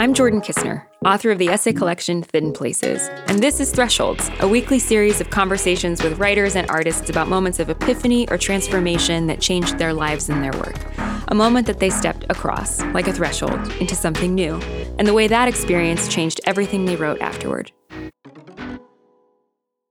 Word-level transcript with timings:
I'm 0.00 0.14
Jordan 0.14 0.40
Kisner, 0.40 0.84
author 1.04 1.32
of 1.32 1.38
the 1.38 1.48
essay 1.48 1.72
collection 1.72 2.22
Thin 2.22 2.52
Places, 2.52 3.08
and 3.26 3.40
this 3.42 3.58
is 3.58 3.72
Thresholds, 3.72 4.30
a 4.38 4.46
weekly 4.46 4.78
series 4.78 5.20
of 5.20 5.30
conversations 5.30 6.04
with 6.04 6.20
writers 6.20 6.54
and 6.54 6.70
artists 6.70 7.10
about 7.10 7.26
moments 7.26 7.58
of 7.58 7.68
epiphany 7.68 8.28
or 8.28 8.38
transformation 8.38 9.26
that 9.26 9.40
changed 9.40 9.76
their 9.76 9.92
lives 9.92 10.28
and 10.28 10.44
their 10.44 10.52
work. 10.52 10.76
A 11.26 11.34
moment 11.34 11.66
that 11.66 11.80
they 11.80 11.90
stepped 11.90 12.24
across, 12.30 12.80
like 12.94 13.08
a 13.08 13.12
threshold, 13.12 13.58
into 13.80 13.96
something 13.96 14.36
new, 14.36 14.60
and 15.00 15.08
the 15.08 15.14
way 15.14 15.26
that 15.26 15.48
experience 15.48 16.06
changed 16.06 16.40
everything 16.46 16.84
they 16.84 16.94
wrote 16.94 17.20
afterward. 17.20 17.72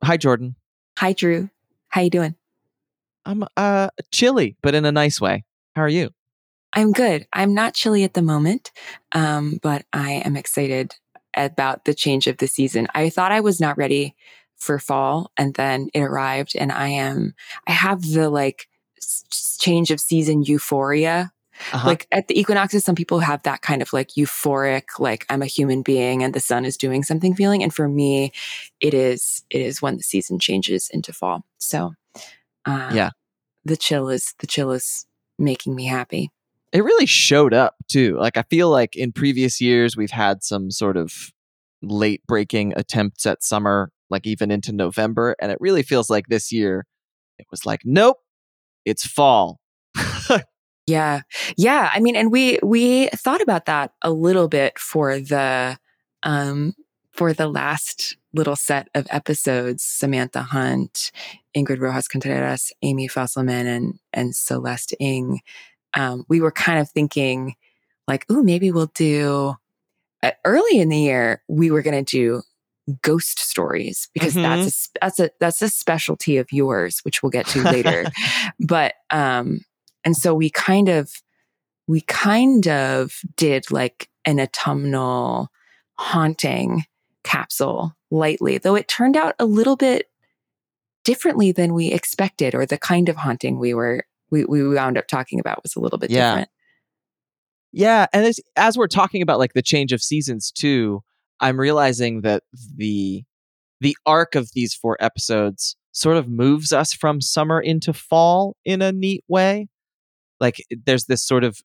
Hi, 0.06 0.16
Jordan. 0.16 0.56
Hi, 1.00 1.12
Drew. 1.12 1.50
How 1.90 2.00
you 2.00 2.10
doing? 2.10 2.36
I'm 3.26 3.44
uh 3.58 3.90
chilly, 4.14 4.56
but 4.62 4.74
in 4.74 4.86
a 4.86 4.92
nice 4.94 5.20
way. 5.20 5.44
How 5.76 5.82
are 5.82 5.90
you? 5.90 6.12
I'm 6.78 6.92
good. 6.92 7.28
I'm 7.34 7.56
not 7.56 7.74
chilly 7.74 8.04
at 8.04 8.14
the 8.14 8.22
moment, 8.22 8.72
um, 9.12 9.60
but 9.64 9.86
I 9.94 10.12
am 10.12 10.38
excited 10.38 10.94
about 11.36 11.86
the 11.86 11.96
change 11.96 12.28
of 12.28 12.38
the 12.38 12.48
season. 12.48 12.88
I 12.94 13.10
thought 13.10 13.32
I 13.32 13.40
was 13.40 13.60
not 13.60 13.80
ready 13.80 14.16
for 14.58 14.78
fall, 14.78 15.32
and 15.38 15.56
then 15.56 15.90
it 15.96 16.02
arrived, 16.02 16.56
and 16.56 16.72
I 16.72 16.90
am. 16.90 17.34
I 17.68 17.72
have 17.72 18.04
the 18.04 18.30
like 18.30 18.68
change 19.60 19.90
of 19.90 20.00
season 20.00 20.44
euphoria. 20.44 21.32
Uh-huh. 21.74 21.88
Like 21.88 22.08
at 22.12 22.28
the 22.28 22.40
equinoxes, 22.40 22.84
some 22.84 22.94
people 22.96 23.22
have 23.22 23.42
that 23.44 23.64
kind 23.64 23.82
of 23.82 23.92
like 23.92 24.10
euphoric, 24.10 25.00
like 25.00 25.26
I'm 25.30 25.42
a 25.42 25.48
human 25.48 25.82
being 25.82 26.22
and 26.22 26.32
the 26.36 26.40
sun 26.40 26.66
is 26.66 26.78
doing 26.78 27.02
something 27.02 27.34
feeling. 27.34 27.64
And 27.64 27.74
for 27.74 27.88
me, 27.88 28.32
it 28.80 28.94
is 28.94 29.44
it 29.50 29.62
is 29.62 29.82
when 29.82 29.98
the 29.98 30.04
season 30.04 30.38
changes 30.38 30.90
into 30.94 31.12
fall. 31.14 31.44
So, 31.58 31.96
uh, 32.66 32.92
Yeah. 32.94 33.10
the 33.66 33.78
chill 33.78 34.10
is 34.10 34.36
the 34.40 34.48
chill 34.48 34.72
is 34.72 35.08
making 35.40 35.74
me 35.76 35.86
happy. 35.86 36.30
It 36.74 36.84
really 36.84 37.06
showed 37.06 37.54
up 37.54 37.76
too. 37.88 38.18
Like 38.20 38.38
I 38.38 38.44
feel 38.44 38.70
like 38.70 38.96
in 38.96 39.12
previous 39.12 39.62
years 39.62 39.96
we've 39.96 40.12
had 40.12 40.44
some 40.44 40.70
sort 40.72 40.98
of 40.98 41.32
late 41.82 42.22
breaking 42.28 42.74
attempts 42.76 43.26
at 43.26 43.44
summer, 43.44 43.92
like 44.10 44.28
even 44.28 44.52
into 44.52 44.74
November, 44.74 45.36
and 45.42 45.52
it 45.52 45.58
really 45.62 45.84
feels 45.84 46.10
like 46.10 46.28
this 46.28 46.52
year 46.52 46.86
it 47.40 47.46
was 47.52 47.66
like, 47.66 47.82
nope, 47.86 48.18
it's 48.86 49.06
fall. 49.06 49.60
Yeah. 50.88 51.22
Yeah. 51.58 51.92
I 51.94 52.00
mean, 52.00 52.16
and 52.16 52.32
we, 52.32 52.60
we 52.64 53.08
thought 53.10 53.42
about 53.42 53.66
that 53.66 53.92
a 54.02 54.10
little 54.10 54.48
bit 54.48 54.80
for 54.80 55.20
the, 55.20 55.78
um, 56.24 56.74
for 57.12 57.34
the 57.34 57.48
last 57.48 58.16
little 58.34 58.56
set 58.56 58.88
of 58.96 59.06
episodes, 59.10 59.84
Samantha 59.84 60.44
Hunt, 60.44 61.12
Ingrid 61.56 61.82
Rojas 61.82 62.08
Contreras, 62.08 62.72
Amy 62.82 63.10
Fusselman, 63.10 63.66
and, 63.66 64.00
and 64.14 64.34
Celeste 64.34 64.96
Ng. 65.02 65.42
Um, 65.98 66.24
we 66.30 66.40
were 66.42 66.52
kind 66.52 66.80
of 66.80 66.90
thinking 66.90 67.56
like, 68.08 68.26
oh, 68.30 68.44
maybe 68.44 68.72
we'll 68.72 68.92
do 68.94 69.56
uh, 70.24 70.32
early 70.46 70.80
in 70.80 70.90
the 70.90 71.00
year, 71.00 71.44
we 71.48 71.72
were 71.72 71.82
going 71.82 72.06
to 72.06 72.10
do 72.10 72.42
ghost 73.02 73.40
stories 73.40 74.08
because 74.14 74.34
that's 74.34 74.68
a, 74.96 75.00
that's 75.02 75.20
a, 75.20 75.30
that's 75.40 75.62
a 75.62 75.70
specialty 75.70 76.38
of 76.38 76.48
yours, 76.52 77.00
which 77.04 77.22
we'll 77.22 77.30
get 77.30 77.46
to 77.48 77.62
later. 77.62 78.06
But 78.60 78.94
um 79.12 79.60
and 80.04 80.16
so 80.16 80.34
we 80.34 80.50
kind 80.50 80.90
of 80.90 81.12
we 81.88 82.02
kind 82.02 82.68
of 82.68 83.14
did 83.36 83.72
like 83.72 84.10
an 84.26 84.40
autumnal 84.40 85.50
haunting 85.98 86.86
capsule 87.24 87.94
lightly 88.10 88.58
though 88.58 88.76
it 88.76 88.88
turned 88.88 89.18
out 89.18 89.36
a 89.38 89.46
little 89.46 89.76
bit 89.76 90.08
differently 91.04 91.52
than 91.52 91.74
we 91.74 91.92
expected 91.92 92.56
or 92.56 92.66
the 92.66 92.78
kind 92.78 93.10
of 93.10 93.18
haunting 93.18 93.60
we 93.60 93.74
were 93.74 94.06
we, 94.32 94.46
we 94.46 94.68
wound 94.68 94.98
up 94.98 95.08
talking 95.08 95.40
about 95.40 95.64
was 95.64 95.76
a 95.76 95.80
little 95.80 95.98
bit 95.98 96.10
Yeah. 96.10 96.32
different 96.32 96.50
Yeah, 97.74 98.08
and 98.14 98.26
as, 98.26 98.40
as 98.56 98.78
we're 98.78 98.88
talking 98.88 99.22
about 99.22 99.40
like 99.40 99.54
the 99.54 99.62
change 99.62 99.92
of 99.92 100.02
seasons 100.02 100.52
too, 100.52 101.04
I'm 101.40 101.60
realizing 101.60 102.22
that 102.22 102.44
the 102.76 103.24
the 103.80 103.96
arc 104.06 104.34
of 104.36 104.50
these 104.54 104.74
four 104.74 104.98
episodes 105.00 105.76
sort 105.92 106.18
of 106.18 106.28
moves 106.28 106.74
us 106.74 106.94
from 106.94 107.22
summer 107.22 107.60
into 107.60 107.94
fall 107.94 108.56
in 108.66 108.82
a 108.82 108.92
neat 108.92 109.24
way. 109.28 109.68
Like 110.40 110.58
there's 110.86 111.06
this 111.06 111.26
sort 111.26 111.44
of 111.44 111.60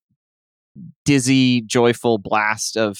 dizzy, 1.04 1.62
joyful 1.62 2.18
blast 2.18 2.76
of 2.76 2.98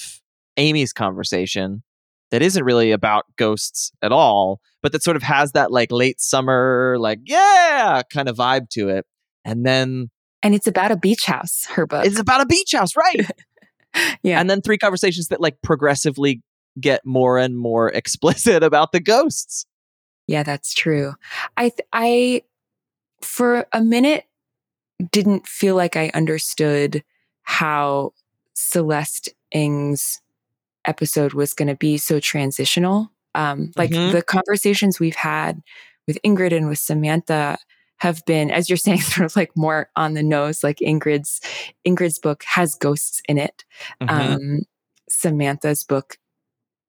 Amy's 0.57 0.93
conversation 0.93 1.83
that 2.31 2.41
isn't 2.41 2.63
really 2.63 2.91
about 2.91 3.25
ghosts 3.37 3.91
at 4.01 4.11
all, 4.11 4.59
but 4.81 4.91
that 4.91 5.03
sort 5.03 5.17
of 5.17 5.23
has 5.23 5.51
that 5.51 5.71
like 5.71 5.91
late 5.91 6.19
summer, 6.19 6.95
like 6.99 7.19
yeah, 7.25 8.01
kind 8.11 8.27
of 8.27 8.37
vibe 8.37 8.69
to 8.69 8.89
it. 8.89 9.05
And 9.45 9.65
then 9.65 10.09
and 10.41 10.53
it's 10.55 10.67
about 10.67 10.91
a 10.91 10.97
beach 10.97 11.25
house 11.25 11.65
her 11.71 11.85
book 11.85 12.05
it's 12.05 12.19
about 12.19 12.41
a 12.41 12.45
beach 12.45 12.71
house, 12.73 12.95
right? 12.95 13.29
yeah 14.23 14.39
and 14.39 14.49
then 14.49 14.61
three 14.61 14.77
conversations 14.77 15.27
that 15.27 15.39
like 15.39 15.61
progressively 15.61 16.41
get 16.81 17.05
more 17.05 17.37
and 17.37 17.57
more 17.57 17.89
explicit 17.93 18.63
about 18.63 18.91
the 18.91 18.99
ghosts. 18.99 19.65
Yeah, 20.27 20.43
that's 20.43 20.73
true. 20.73 21.13
I 21.57 21.69
th- 21.69 21.87
I 21.91 22.41
for 23.21 23.67
a 23.73 23.81
minute 23.81 24.25
didn't 25.11 25.47
feel 25.47 25.75
like 25.75 25.95
I 25.97 26.11
understood 26.13 27.03
how 27.43 28.13
Celeste 28.53 29.29
Ng's 29.53 30.21
episode 30.85 31.33
was 31.33 31.53
going 31.53 31.67
to 31.67 31.75
be 31.75 31.97
so 31.97 32.19
transitional. 32.19 33.11
Um, 33.35 33.71
like 33.75 33.91
Mhm. 33.91 34.11
the 34.11 34.21
conversations 34.21 34.99
we've 34.99 35.15
had 35.15 35.61
with 36.07 36.17
Ingrid 36.23 36.55
and 36.55 36.69
with 36.69 36.79
Samantha 36.79 37.57
have 37.97 38.23
been, 38.25 38.51
as 38.51 38.69
you're 38.69 38.77
saying, 38.77 39.01
sort 39.01 39.25
of 39.25 39.35
like 39.35 39.55
more 39.55 39.89
on 39.95 40.13
the 40.13 40.23
nose. 40.23 40.63
Like 40.63 40.79
Ingrid's 40.79 41.41
Ingrid's 41.85 42.19
book 42.19 42.43
has 42.45 42.75
ghosts 42.75 43.21
in 43.27 43.37
it. 43.37 43.63
Mm-hmm. 44.01 44.33
Um, 44.33 44.61
Samantha's 45.09 45.83
book 45.83 46.17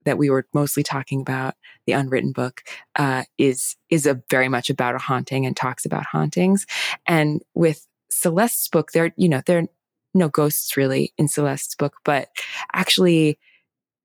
that 0.05 0.19
we 0.19 0.31
were 0.31 0.47
mostly 0.53 0.83
talking 0.83 1.21
about, 1.21 1.55
the 1.87 1.93
unwritten 1.93 2.33
book, 2.33 2.63
uh, 2.97 3.25
is 3.39 3.77
is 3.91 4.07
a 4.07 4.23
very 4.31 4.49
much 4.49 4.71
about 4.71 4.95
a 4.95 4.99
haunting 4.99 5.47
and 5.47 5.57
talks 5.57 5.85
about 5.85 6.07
hauntings. 6.07 6.67
And 7.07 7.43
with 7.55 7.87
Celeste's 8.11 8.69
book, 8.69 8.93
there, 8.93 9.13
you 9.17 9.29
know, 9.29 9.43
there 9.47 9.59
are 9.59 9.69
no 10.15 10.29
ghosts 10.29 10.77
really 10.77 11.13
in 11.19 11.29
Celeste's 11.29 11.75
book, 11.75 11.97
but 12.05 12.29
actually, 12.73 13.39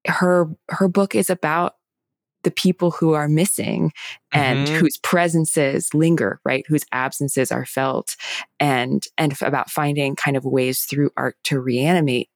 her 0.07 0.47
her 0.69 0.87
book 0.87 1.15
is 1.15 1.29
about 1.29 1.75
the 2.43 2.51
people 2.51 2.91
who 2.91 3.13
are 3.13 3.27
missing 3.27 3.91
and 4.31 4.67
Mhm. 4.67 4.77
whose 4.79 4.97
presences 4.97 5.93
linger 5.93 6.39
right 6.45 6.65
whose 6.67 6.85
absences 6.91 7.51
are 7.51 7.65
felt 7.65 8.15
and 8.59 9.03
and 9.17 9.35
about 9.41 9.69
finding 9.69 10.15
kind 10.15 10.37
of 10.37 10.45
ways 10.45 10.83
through 10.85 11.11
art 11.17 11.35
to 11.43 11.59
reanimate 11.59 12.29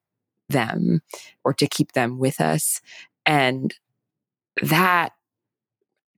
them 0.50 1.02
or 1.46 1.54
to 1.54 1.68
keep 1.68 1.94
them 1.94 2.20
with 2.20 2.42
us 2.42 2.82
and 3.26 3.76
that 4.62 5.14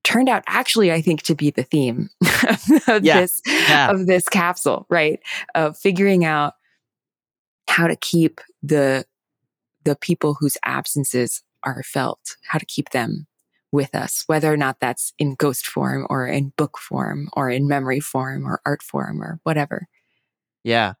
turned 0.02 0.28
out 0.28 0.42
actually 0.46 0.90
i 0.92 1.00
think 1.00 1.22
to 1.22 1.34
be 1.34 1.50
the 1.50 1.62
theme 1.62 2.10
of 2.88 3.04
Yeah. 3.04 3.20
this 3.20 3.40
Yeah. 3.46 3.90
of 3.90 4.06
this 4.06 4.28
capsule 4.28 4.86
right 4.88 5.20
of 5.54 5.78
figuring 5.78 6.24
out 6.24 6.54
how 7.68 7.86
to 7.86 7.96
keep 7.96 8.40
the 8.62 9.04
the 9.84 9.94
people 9.96 10.34
whose 10.34 10.56
absences 10.64 11.42
are 11.62 11.82
felt 11.84 12.36
how 12.48 12.58
to 12.58 12.66
keep 12.66 12.90
them 12.90 13.26
with 13.72 13.94
us 13.94 14.24
whether 14.26 14.52
or 14.52 14.56
not 14.56 14.78
that's 14.80 15.12
in 15.18 15.34
ghost 15.34 15.66
form 15.66 16.06
or 16.10 16.26
in 16.26 16.52
book 16.56 16.78
form 16.78 17.28
or 17.34 17.50
in 17.50 17.68
memory 17.68 18.00
form 18.00 18.46
or 18.46 18.60
art 18.66 18.82
form 18.82 19.22
or 19.22 19.40
whatever 19.44 19.88
Yeah. 20.64 20.94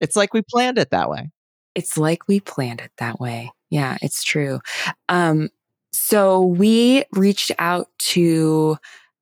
It's 0.00 0.16
like 0.16 0.32
we 0.34 0.42
planned 0.42 0.78
it 0.78 0.90
that 0.90 1.10
way. 1.10 1.30
it's 1.74 1.96
like 1.96 2.26
we 2.28 2.40
planned 2.40 2.80
it 2.80 2.90
that 2.98 3.20
way. 3.20 3.52
Yeah, 3.70 3.96
it's 4.02 4.22
true. 4.24 4.60
Um, 5.08 5.50
so 5.92 6.42
we 6.42 7.04
reached 7.12 7.52
out 7.58 7.88
to, 7.98 8.76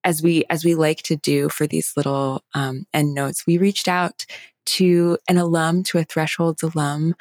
as 0.04 0.22
we 0.22 0.44
as 0.50 0.64
we 0.64 0.74
like 0.74 1.02
to 1.02 1.16
do 1.16 1.48
for 1.48 1.66
these 1.66 1.92
little 1.96 2.42
um, 2.54 2.86
end 2.94 3.14
notes, 3.14 3.46
we 3.46 3.58
reached 3.58 3.88
out 3.88 4.24
to 4.66 5.18
an 5.28 5.38
alum, 5.38 5.82
to 5.84 5.98
a 5.98 6.04
Thresholds 6.04 6.62
alum, 6.62 7.14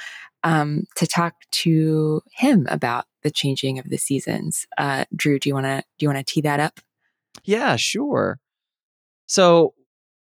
um, 0.47 0.85
to 0.95 1.05
talk 1.05 1.33
to 1.51 2.21
him 2.31 2.67
about 2.69 3.03
the 3.21 3.29
changing 3.29 3.79
of 3.79 3.89
the 3.89 3.97
seasons. 3.97 4.65
Uh, 4.77 5.03
Drew, 5.13 5.39
do 5.39 5.49
you 5.49 5.53
want 5.53 5.65
to 5.65 5.83
do 5.99 6.05
you 6.05 6.09
want 6.09 6.25
to 6.25 6.33
tee 6.33 6.39
that 6.41 6.61
up? 6.61 6.79
Yeah, 7.43 7.75
sure. 7.75 8.39
So 9.25 9.73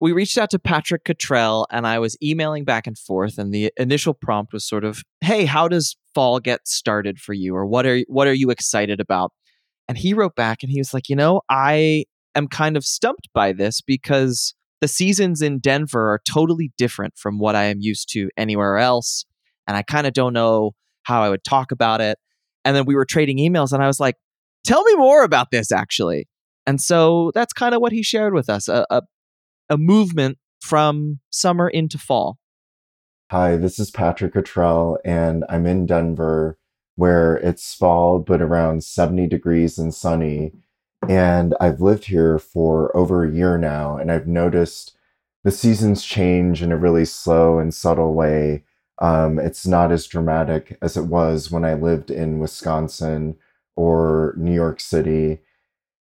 we 0.00 0.10
reached 0.10 0.36
out 0.36 0.50
to 0.50 0.58
Patrick 0.58 1.04
Cottrell 1.04 1.68
and 1.70 1.86
I 1.86 2.00
was 2.00 2.16
emailing 2.20 2.64
back 2.64 2.88
and 2.88 2.98
forth 2.98 3.38
and 3.38 3.54
the 3.54 3.72
initial 3.76 4.12
prompt 4.12 4.52
was 4.52 4.66
sort 4.66 4.84
of, 4.84 5.04
"Hey, 5.20 5.44
how 5.44 5.68
does 5.68 5.96
fall 6.16 6.40
get 6.40 6.66
started 6.66 7.20
for 7.20 7.32
you 7.32 7.54
or 7.54 7.64
what 7.64 7.86
are 7.86 8.00
what 8.08 8.26
are 8.26 8.34
you 8.34 8.50
excited 8.50 8.98
about?" 8.98 9.32
And 9.86 9.96
he 9.96 10.14
wrote 10.14 10.34
back 10.34 10.64
and 10.64 10.72
he 10.72 10.80
was 10.80 10.92
like, 10.92 11.08
"You 11.08 11.14
know, 11.14 11.42
I 11.48 12.06
am 12.34 12.48
kind 12.48 12.76
of 12.76 12.84
stumped 12.84 13.28
by 13.32 13.52
this 13.52 13.80
because 13.80 14.52
the 14.80 14.88
seasons 14.88 15.42
in 15.42 15.60
Denver 15.60 16.10
are 16.10 16.20
totally 16.28 16.72
different 16.76 17.16
from 17.16 17.38
what 17.38 17.54
I 17.54 17.64
am 17.64 17.78
used 17.80 18.12
to 18.14 18.30
anywhere 18.36 18.78
else 18.78 19.24
and 19.68 19.76
I 19.76 19.82
kind 19.82 20.08
of 20.08 20.14
don't 20.14 20.32
know 20.32 20.72
how 21.04 21.22
I 21.22 21.28
would 21.28 21.44
talk 21.44 21.70
about 21.70 22.00
it." 22.00 22.18
And 22.64 22.74
then 22.74 22.86
we 22.86 22.96
were 22.96 23.04
trading 23.04 23.38
emails 23.38 23.72
and 23.72 23.82
I 23.82 23.86
was 23.86 24.00
like, 24.00 24.16
"Tell 24.64 24.82
me 24.82 24.96
more 24.96 25.22
about 25.22 25.52
this 25.52 25.70
actually." 25.70 26.26
And 26.66 26.80
so 26.80 27.30
that's 27.34 27.52
kind 27.52 27.74
of 27.74 27.80
what 27.80 27.92
he 27.92 28.02
shared 28.02 28.34
with 28.34 28.50
us 28.50 28.68
a, 28.68 28.84
a, 28.90 29.02
a 29.70 29.78
movement 29.78 30.38
from 30.60 31.20
summer 31.30 31.68
into 31.68 31.98
fall. 31.98 32.38
Hi, 33.30 33.56
this 33.56 33.78
is 33.78 33.90
Patrick 33.90 34.32
Cottrell, 34.32 34.98
and 35.04 35.44
I'm 35.48 35.66
in 35.66 35.86
Denver 35.86 36.58
where 36.98 37.36
it's 37.36 37.74
fall 37.74 38.18
but 38.18 38.42
around 38.42 38.82
70 38.82 39.28
degrees 39.28 39.78
and 39.78 39.94
sunny. 39.94 40.52
And 41.08 41.54
I've 41.60 41.80
lived 41.80 42.06
here 42.06 42.40
for 42.40 42.94
over 42.96 43.24
a 43.24 43.30
year 43.30 43.56
now, 43.56 43.96
and 43.96 44.10
I've 44.10 44.26
noticed 44.26 44.96
the 45.44 45.52
seasons 45.52 46.04
change 46.04 46.60
in 46.60 46.72
a 46.72 46.76
really 46.76 47.04
slow 47.04 47.60
and 47.60 47.72
subtle 47.72 48.14
way. 48.14 48.64
Um, 49.00 49.38
it's 49.38 49.66
not 49.66 49.92
as 49.92 50.06
dramatic 50.06 50.76
as 50.82 50.96
it 50.96 51.04
was 51.04 51.50
when 51.50 51.64
I 51.64 51.74
lived 51.74 52.10
in 52.10 52.40
Wisconsin 52.40 53.36
or 53.76 54.34
New 54.36 54.52
York 54.54 54.80
City. 54.80 55.40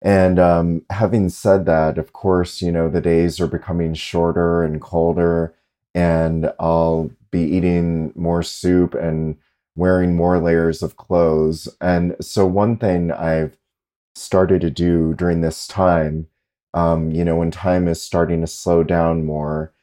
And 0.01 0.39
um, 0.39 0.83
having 0.89 1.29
said 1.29 1.65
that, 1.67 1.97
of 1.97 2.13
course, 2.13 2.61
you 2.61 2.71
know, 2.71 2.89
the 2.89 3.01
days 3.01 3.39
are 3.39 3.47
becoming 3.47 3.93
shorter 3.93 4.63
and 4.63 4.81
colder, 4.81 5.53
and 5.93 6.51
I'll 6.59 7.11
be 7.29 7.41
eating 7.41 8.11
more 8.15 8.41
soup 8.43 8.95
and 8.95 9.37
wearing 9.75 10.15
more 10.15 10.39
layers 10.39 10.81
of 10.81 10.97
clothes. 10.97 11.67
And 11.79 12.15
so, 12.19 12.45
one 12.47 12.77
thing 12.77 13.11
I've 13.11 13.57
started 14.15 14.61
to 14.61 14.71
do 14.71 15.13
during 15.13 15.41
this 15.41 15.67
time, 15.67 16.27
um, 16.73 17.11
you 17.11 17.23
know, 17.23 17.35
when 17.37 17.51
time 17.51 17.87
is 17.87 18.01
starting 18.01 18.41
to 18.41 18.47
slow 18.47 18.83
down 18.83 19.25
more, 19.25 19.73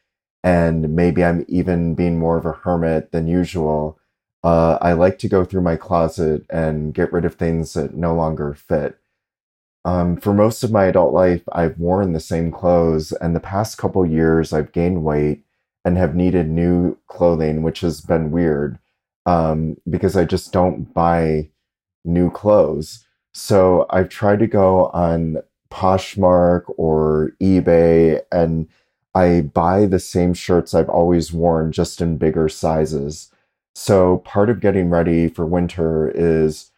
and 0.42 0.94
maybe 0.94 1.24
I'm 1.24 1.44
even 1.48 1.94
being 1.94 2.18
more 2.18 2.36
of 2.36 2.46
a 2.46 2.52
hermit 2.52 3.12
than 3.12 3.26
usual, 3.26 3.98
uh, 4.44 4.78
I 4.80 4.92
like 4.92 5.18
to 5.20 5.28
go 5.28 5.44
through 5.44 5.62
my 5.62 5.76
closet 5.76 6.44
and 6.50 6.94
get 6.94 7.12
rid 7.12 7.24
of 7.24 7.34
things 7.34 7.74
that 7.74 7.94
no 7.94 8.14
longer 8.14 8.54
fit. 8.54 8.98
Um, 9.84 10.16
for 10.16 10.34
most 10.34 10.62
of 10.62 10.70
my 10.70 10.84
adult 10.84 11.12
life, 11.12 11.42
I've 11.52 11.78
worn 11.78 12.12
the 12.12 12.20
same 12.20 12.52
clothes, 12.52 13.12
and 13.12 13.34
the 13.34 13.40
past 13.40 13.78
couple 13.78 14.04
years, 14.04 14.52
I've 14.52 14.72
gained 14.72 15.02
weight 15.02 15.44
and 15.84 15.96
have 15.96 16.14
needed 16.14 16.48
new 16.48 16.98
clothing, 17.06 17.62
which 17.62 17.80
has 17.80 18.00
been 18.00 18.30
weird 18.30 18.78
um, 19.26 19.76
because 19.88 20.16
I 20.16 20.24
just 20.24 20.52
don't 20.52 20.92
buy 20.92 21.48
new 22.04 22.30
clothes. 22.30 23.06
So 23.32 23.86
I've 23.90 24.08
tried 24.08 24.40
to 24.40 24.46
go 24.46 24.86
on 24.86 25.38
Poshmark 25.70 26.62
or 26.76 27.32
eBay 27.40 28.20
and 28.32 28.68
I 29.18 29.40
buy 29.40 29.86
the 29.86 29.98
same 29.98 30.32
shirts 30.32 30.74
I've 30.74 30.88
always 30.88 31.32
worn 31.32 31.72
just 31.72 32.00
in 32.00 32.18
bigger 32.18 32.48
sizes. 32.48 33.32
So 33.74 34.18
part 34.18 34.48
of 34.48 34.60
getting 34.60 34.90
ready 34.90 35.26
for 35.26 35.44
winter 35.44 36.08
is 36.14 36.70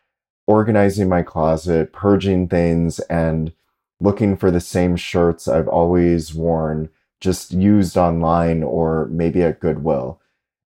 organizing 0.47 1.07
my 1.07 1.23
closet, 1.23 1.93
purging 1.93 2.49
things, 2.49 2.99
and 3.01 3.53
looking 4.01 4.39
for 4.39 4.51
the 4.51 4.61
same 4.61 4.97
shirts 4.97 5.49
I've 5.49 5.69
always 5.69 6.35
worn, 6.35 6.89
just 7.21 7.53
used 7.53 7.99
online 7.99 8.63
or 8.63 9.07
maybe 9.11 9.43
at 9.43 9.61
Goodwill. 9.61 10.19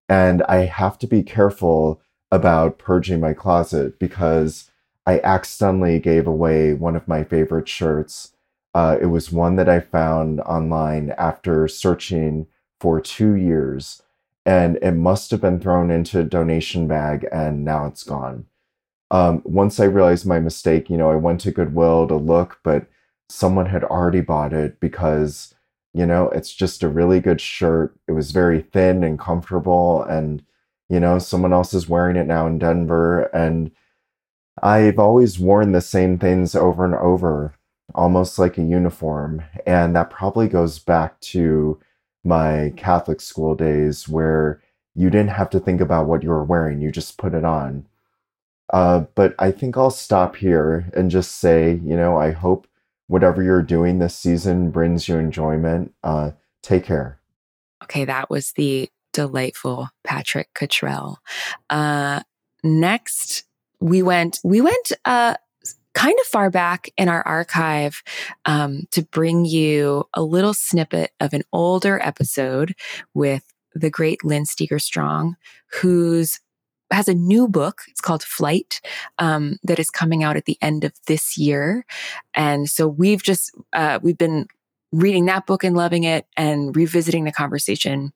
And 0.08 0.44
I 0.44 0.66
have 0.66 0.96
to 1.00 1.08
be 1.08 1.24
careful 1.24 2.00
about 2.30 2.78
purging 2.78 3.18
my 3.18 3.32
closet 3.32 3.98
because 3.98 4.70
I 5.06 5.18
accidentally 5.24 5.98
gave 5.98 6.28
away 6.28 6.72
one 6.72 6.94
of 6.94 7.08
my 7.08 7.24
favorite 7.24 7.68
shirts. 7.68 8.30
Uh, 8.74 8.98
it 9.00 9.06
was 9.06 9.30
one 9.30 9.56
that 9.56 9.68
I 9.68 9.80
found 9.80 10.40
online 10.40 11.14
after 11.16 11.68
searching 11.68 12.46
for 12.80 13.00
two 13.00 13.34
years, 13.34 14.02
and 14.44 14.76
it 14.82 14.92
must 14.92 15.30
have 15.30 15.40
been 15.40 15.60
thrown 15.60 15.90
into 15.90 16.20
a 16.20 16.24
donation 16.24 16.88
bag, 16.88 17.26
and 17.30 17.64
now 17.64 17.86
it's 17.86 18.02
gone. 18.02 18.46
Um, 19.10 19.42
once 19.44 19.78
I 19.78 19.84
realized 19.84 20.26
my 20.26 20.40
mistake, 20.40 20.90
you 20.90 20.96
know, 20.96 21.10
I 21.10 21.16
went 21.16 21.40
to 21.42 21.52
Goodwill 21.52 22.08
to 22.08 22.16
look, 22.16 22.58
but 22.64 22.86
someone 23.28 23.66
had 23.66 23.84
already 23.84 24.20
bought 24.20 24.52
it 24.52 24.80
because, 24.80 25.54
you 25.92 26.04
know, 26.04 26.28
it's 26.30 26.52
just 26.52 26.82
a 26.82 26.88
really 26.88 27.20
good 27.20 27.40
shirt. 27.40 27.94
It 28.08 28.12
was 28.12 28.32
very 28.32 28.60
thin 28.60 29.04
and 29.04 29.18
comfortable, 29.18 30.02
and, 30.02 30.44
you 30.88 30.98
know, 30.98 31.20
someone 31.20 31.52
else 31.52 31.74
is 31.74 31.88
wearing 31.88 32.16
it 32.16 32.26
now 32.26 32.46
in 32.48 32.58
Denver. 32.58 33.22
And 33.34 33.70
I've 34.62 34.98
always 34.98 35.38
worn 35.38 35.72
the 35.72 35.80
same 35.80 36.18
things 36.18 36.54
over 36.56 36.84
and 36.84 36.94
over, 36.94 37.54
almost 37.94 38.38
like 38.38 38.58
a 38.58 38.62
uniform. 38.62 39.42
And 39.66 39.94
that 39.96 40.10
probably 40.10 40.48
goes 40.48 40.78
back 40.78 41.20
to 41.20 41.78
my 42.25 42.72
Catholic 42.76 43.20
school 43.20 43.54
days 43.54 44.08
where 44.08 44.62
you 44.94 45.10
didn't 45.10 45.31
have 45.31 45.50
to 45.50 45.60
think 45.60 45.81
about 45.81 46.06
what 46.06 46.22
you 46.22 46.31
were 46.31 46.44
wearing, 46.44 46.81
you 46.81 46.90
just 46.90 47.19
put 47.19 47.34
it 47.34 47.44
on 47.44 47.86
uh, 48.72 49.04
but 49.14 49.34
I 49.38 49.50
think 49.50 49.76
I'll 49.76 49.90
stop 49.90 50.36
here 50.36 50.90
and 50.94 51.10
just 51.10 51.32
say, 51.32 51.81
you 51.84 51.96
know, 51.96 52.16
I 52.16 52.31
hope 52.32 52.66
whatever 53.06 53.42
you're 53.42 53.62
doing 53.62 53.98
this 53.98 54.19
season 54.19 54.70
brings 54.70 55.08
you 55.08 55.16
enjoyment. 55.19 55.94
Uh, 56.02 56.32
take 56.62 56.84
care. 56.84 57.20
Okay, 57.82 58.04
that 58.04 58.31
was 58.31 58.52
the 58.52 58.88
delightful 59.12 59.90
Patrick 60.02 60.48
Cottrell. 60.54 61.19
Uh, 61.69 62.20
next, 62.62 63.44
we 63.81 64.02
went 64.02 64.40
we 64.42 64.62
went 64.62 64.92
uh, 65.04 65.34
kind 65.94 66.19
of 66.20 66.26
far 66.26 66.50
back 66.50 66.91
in 66.96 67.08
our 67.08 67.26
archive 67.26 68.02
um, 68.44 68.87
to 68.91 69.02
bring 69.02 69.44
you 69.44 70.05
a 70.14 70.23
little 70.23 70.55
snippet 70.55 71.12
of 71.20 71.32
an 71.32 71.43
older 71.52 72.00
episode 72.02 72.75
with 73.14 73.44
the 73.75 73.91
great 73.91 74.25
Lynn 74.25 74.44
Steger 74.44 74.79
Strong, 74.79 75.37
whose 75.81 76.41
has 76.91 77.08
a 77.08 77.14
new 77.14 77.49
book. 77.49 77.82
It's 77.88 78.00
called 78.00 78.23
Flight 78.23 78.81
um, 79.19 79.56
that 79.62 79.79
is 79.79 79.91
coming 79.91 80.23
out 80.23 80.37
at 80.37 80.44
the 80.44 80.58
end 80.61 80.85
of 80.85 80.93
this 81.06 81.37
year, 81.38 81.85
and 82.35 82.69
so 82.69 82.87
we've 82.87 83.23
just 83.23 83.52
uh, 83.73 83.99
we've 84.02 84.19
been 84.19 84.46
reading 84.93 85.25
that 85.26 85.46
book 85.46 85.64
and 85.64 85.76
loving 85.76 86.05
it, 86.05 86.26
and 86.37 86.76
revisiting 86.76 87.25
the 87.25 87.32
conversation 87.32 88.12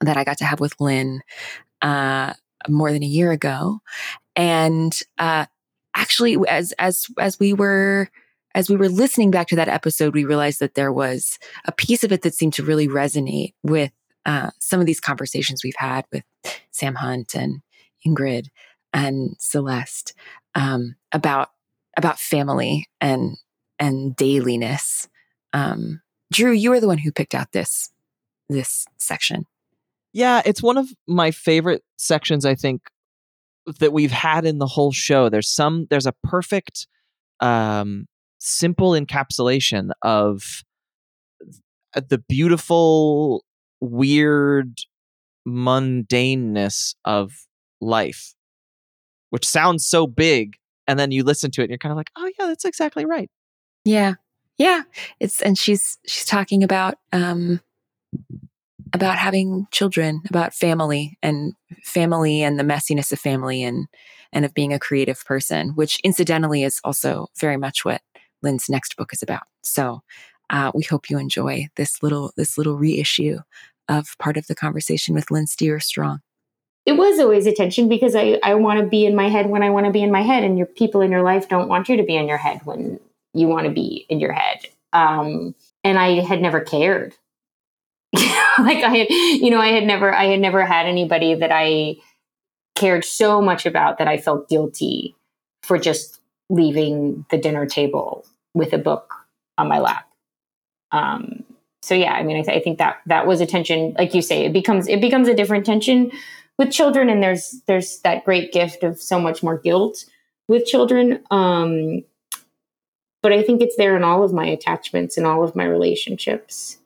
that 0.00 0.16
I 0.16 0.24
got 0.24 0.38
to 0.38 0.44
have 0.44 0.60
with 0.60 0.78
Lynn 0.80 1.22
uh, 1.80 2.34
more 2.68 2.92
than 2.92 3.02
a 3.02 3.06
year 3.06 3.32
ago, 3.32 3.80
and 4.34 4.98
uh, 5.18 5.46
actually, 5.96 6.36
as 6.48 6.72
as 6.78 7.06
as 7.18 7.40
we 7.40 7.52
were 7.52 8.08
as 8.54 8.70
we 8.70 8.76
were 8.76 8.88
listening 8.88 9.30
back 9.30 9.48
to 9.48 9.56
that 9.56 9.68
episode, 9.68 10.14
we 10.14 10.24
realized 10.24 10.60
that 10.60 10.74
there 10.74 10.92
was 10.92 11.38
a 11.64 11.72
piece 11.72 12.04
of 12.04 12.12
it 12.12 12.22
that 12.22 12.34
seemed 12.34 12.54
to 12.54 12.62
really 12.62 12.88
resonate 12.88 13.54
with 13.62 13.90
uh, 14.24 14.50
some 14.60 14.80
of 14.80 14.86
these 14.86 15.00
conversations 15.00 15.62
we've 15.62 15.74
had 15.76 16.04
with 16.12 16.24
Sam 16.70 16.94
Hunt 16.94 17.34
and 17.34 17.60
Ingrid 18.06 18.48
and 18.92 19.36
Celeste 19.38 20.14
um, 20.54 20.96
about 21.12 21.50
about 21.96 22.18
family 22.18 22.88
and 23.00 23.36
and 23.78 24.14
dailiness. 24.16 25.08
Um, 25.52 26.02
Drew, 26.32 26.52
you 26.52 26.70
were 26.70 26.80
the 26.80 26.88
one 26.88 26.98
who 26.98 27.12
picked 27.12 27.34
out 27.34 27.52
this 27.52 27.90
this 28.48 28.86
section. 28.96 29.46
Yeah, 30.12 30.40
it's 30.44 30.62
one 30.62 30.78
of 30.78 30.88
my 31.06 31.30
favorite 31.30 31.82
sections. 31.98 32.46
I 32.46 32.54
think 32.54 32.82
that 33.78 33.92
we've 33.92 34.12
had 34.12 34.44
in 34.44 34.58
the 34.58 34.66
whole 34.66 34.92
show. 34.92 35.28
There's 35.28 35.50
some. 35.50 35.86
There's 35.90 36.06
a 36.06 36.14
perfect, 36.24 36.86
um, 37.40 38.06
simple 38.38 38.92
encapsulation 38.92 39.90
of 40.02 40.62
the 41.94 42.18
beautiful, 42.18 43.44
weird 43.80 44.78
mundaneness 45.48 46.94
of 47.04 47.32
life, 47.80 48.34
which 49.30 49.46
sounds 49.46 49.86
so 49.86 50.06
big. 50.06 50.56
And 50.86 50.98
then 50.98 51.10
you 51.10 51.24
listen 51.24 51.50
to 51.52 51.60
it 51.60 51.64
and 51.64 51.70
you're 51.70 51.78
kind 51.78 51.92
of 51.92 51.96
like, 51.96 52.10
oh, 52.16 52.30
yeah, 52.38 52.46
that's 52.46 52.64
exactly 52.64 53.04
right. 53.04 53.30
Yeah. 53.84 54.14
Yeah. 54.58 54.82
It's, 55.20 55.40
and 55.42 55.58
she's, 55.58 55.98
she's 56.06 56.24
talking 56.24 56.62
about, 56.62 56.96
um, 57.12 57.60
about 58.92 59.18
having 59.18 59.66
children, 59.70 60.22
about 60.28 60.54
family 60.54 61.18
and 61.22 61.54
family 61.82 62.42
and 62.42 62.58
the 62.58 62.64
messiness 62.64 63.12
of 63.12 63.18
family 63.18 63.62
and, 63.62 63.86
and 64.32 64.44
of 64.44 64.54
being 64.54 64.72
a 64.72 64.78
creative 64.78 65.24
person, 65.24 65.70
which 65.70 65.98
incidentally 66.04 66.62
is 66.62 66.80
also 66.84 67.28
very 67.38 67.56
much 67.56 67.84
what 67.84 68.02
Lynn's 68.42 68.68
next 68.68 68.96
book 68.96 69.12
is 69.12 69.22
about. 69.22 69.44
So, 69.62 70.02
uh, 70.48 70.70
we 70.74 70.84
hope 70.84 71.10
you 71.10 71.18
enjoy 71.18 71.66
this 71.74 72.02
little, 72.04 72.32
this 72.36 72.56
little 72.56 72.76
reissue 72.76 73.38
of 73.88 74.16
part 74.20 74.36
of 74.36 74.46
the 74.46 74.54
conversation 74.54 75.12
with 75.12 75.30
Lynn 75.30 75.48
Steger 75.48 75.80
Strong 75.80 76.20
it 76.86 76.96
was 76.96 77.18
always 77.18 77.46
a 77.46 77.52
tension 77.52 77.88
because 77.88 78.14
I, 78.14 78.38
I 78.44 78.54
want 78.54 78.78
to 78.78 78.86
be 78.86 79.04
in 79.04 79.16
my 79.16 79.28
head 79.28 79.50
when 79.50 79.64
I 79.64 79.70
want 79.70 79.86
to 79.86 79.92
be 79.92 80.02
in 80.02 80.12
my 80.12 80.22
head, 80.22 80.44
and 80.44 80.56
your 80.56 80.68
people 80.68 81.00
in 81.00 81.10
your 81.10 81.22
life 81.22 81.48
don't 81.48 81.68
want 81.68 81.88
you 81.88 81.96
to 81.96 82.04
be 82.04 82.16
in 82.16 82.28
your 82.28 82.38
head 82.38 82.60
when 82.64 83.00
you 83.34 83.48
want 83.48 83.66
to 83.66 83.72
be 83.72 84.06
in 84.08 84.20
your 84.20 84.32
head. 84.32 84.60
Um, 84.92 85.56
and 85.82 85.98
I 85.98 86.20
had 86.20 86.40
never 86.40 86.60
cared. 86.60 87.14
like 88.62 88.82
I 88.82 88.96
had, 88.96 89.10
you 89.10 89.50
know, 89.50 89.60
I 89.60 89.68
had 89.68 89.84
never, 89.84 90.14
I 90.14 90.26
had 90.26 90.40
never 90.40 90.64
had 90.64 90.86
anybody 90.86 91.34
that 91.34 91.50
I 91.52 91.96
cared 92.74 93.04
so 93.04 93.40
much 93.40 93.66
about 93.66 93.98
that 93.98 94.08
I 94.08 94.18
felt 94.18 94.48
guilty 94.48 95.14
for 95.62 95.78
just 95.78 96.20
leaving 96.48 97.24
the 97.30 97.38
dinner 97.38 97.66
table 97.66 98.24
with 98.54 98.72
a 98.72 98.78
book 98.78 99.12
on 99.58 99.68
my 99.68 99.78
lap. 99.78 100.08
Um, 100.92 101.44
so 101.82 101.94
yeah, 101.94 102.12
I 102.12 102.22
mean, 102.22 102.36
I, 102.36 102.42
th- 102.42 102.56
I 102.56 102.60
think 102.60 102.78
that 102.78 102.98
that 103.06 103.26
was 103.26 103.40
a 103.40 103.46
tension, 103.46 103.94
like 103.98 104.14
you 104.14 104.22
say, 104.22 104.44
it 104.44 104.52
becomes 104.52 104.88
it 104.88 105.00
becomes 105.00 105.28
a 105.28 105.34
different 105.34 105.66
tension 105.66 106.10
with 106.58 106.70
children 106.70 107.08
and 107.08 107.22
there's 107.22 107.62
there's 107.66 108.00
that 108.00 108.24
great 108.24 108.52
gift 108.52 108.82
of 108.82 109.00
so 109.00 109.20
much 109.20 109.42
more 109.42 109.58
guilt 109.58 110.04
with 110.48 110.66
children. 110.66 111.22
Um 111.30 112.02
but 113.26 113.32
i 113.32 113.42
think 113.42 113.60
it's 113.60 113.76
there 113.76 113.96
in 113.96 114.04
all 114.04 114.22
of 114.22 114.32
my 114.32 114.46
attachments 114.46 115.16
and 115.16 115.26
all 115.26 115.42
of 115.42 115.56
my 115.56 115.64
relationships 115.64 116.78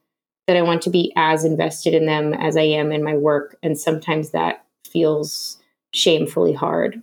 that 0.50 0.56
i 0.56 0.62
want 0.62 0.82
to 0.82 0.90
be 0.90 1.12
as 1.14 1.44
invested 1.44 1.94
in 1.94 2.06
them 2.06 2.34
as 2.34 2.56
i 2.56 2.62
am 2.62 2.90
in 2.90 3.04
my 3.04 3.14
work 3.14 3.56
and 3.62 3.78
sometimes 3.78 4.30
that 4.30 4.64
feels 4.84 5.58
shamefully 5.92 6.52
hard 6.52 7.00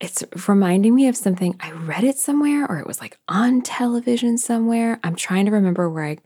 it's 0.00 0.24
reminding 0.48 0.96
me 0.96 1.06
of 1.06 1.16
something 1.16 1.54
I 1.60 1.70
read 1.70 2.02
it 2.02 2.18
somewhere 2.18 2.66
or 2.68 2.80
it 2.80 2.88
was 2.88 3.00
like 3.00 3.20
on 3.28 3.62
television 3.62 4.36
somewhere. 4.36 4.98
I'm 5.04 5.14
trying 5.14 5.46
to 5.46 5.52
remember 5.52 5.88
where 5.88 6.04
I 6.04 6.16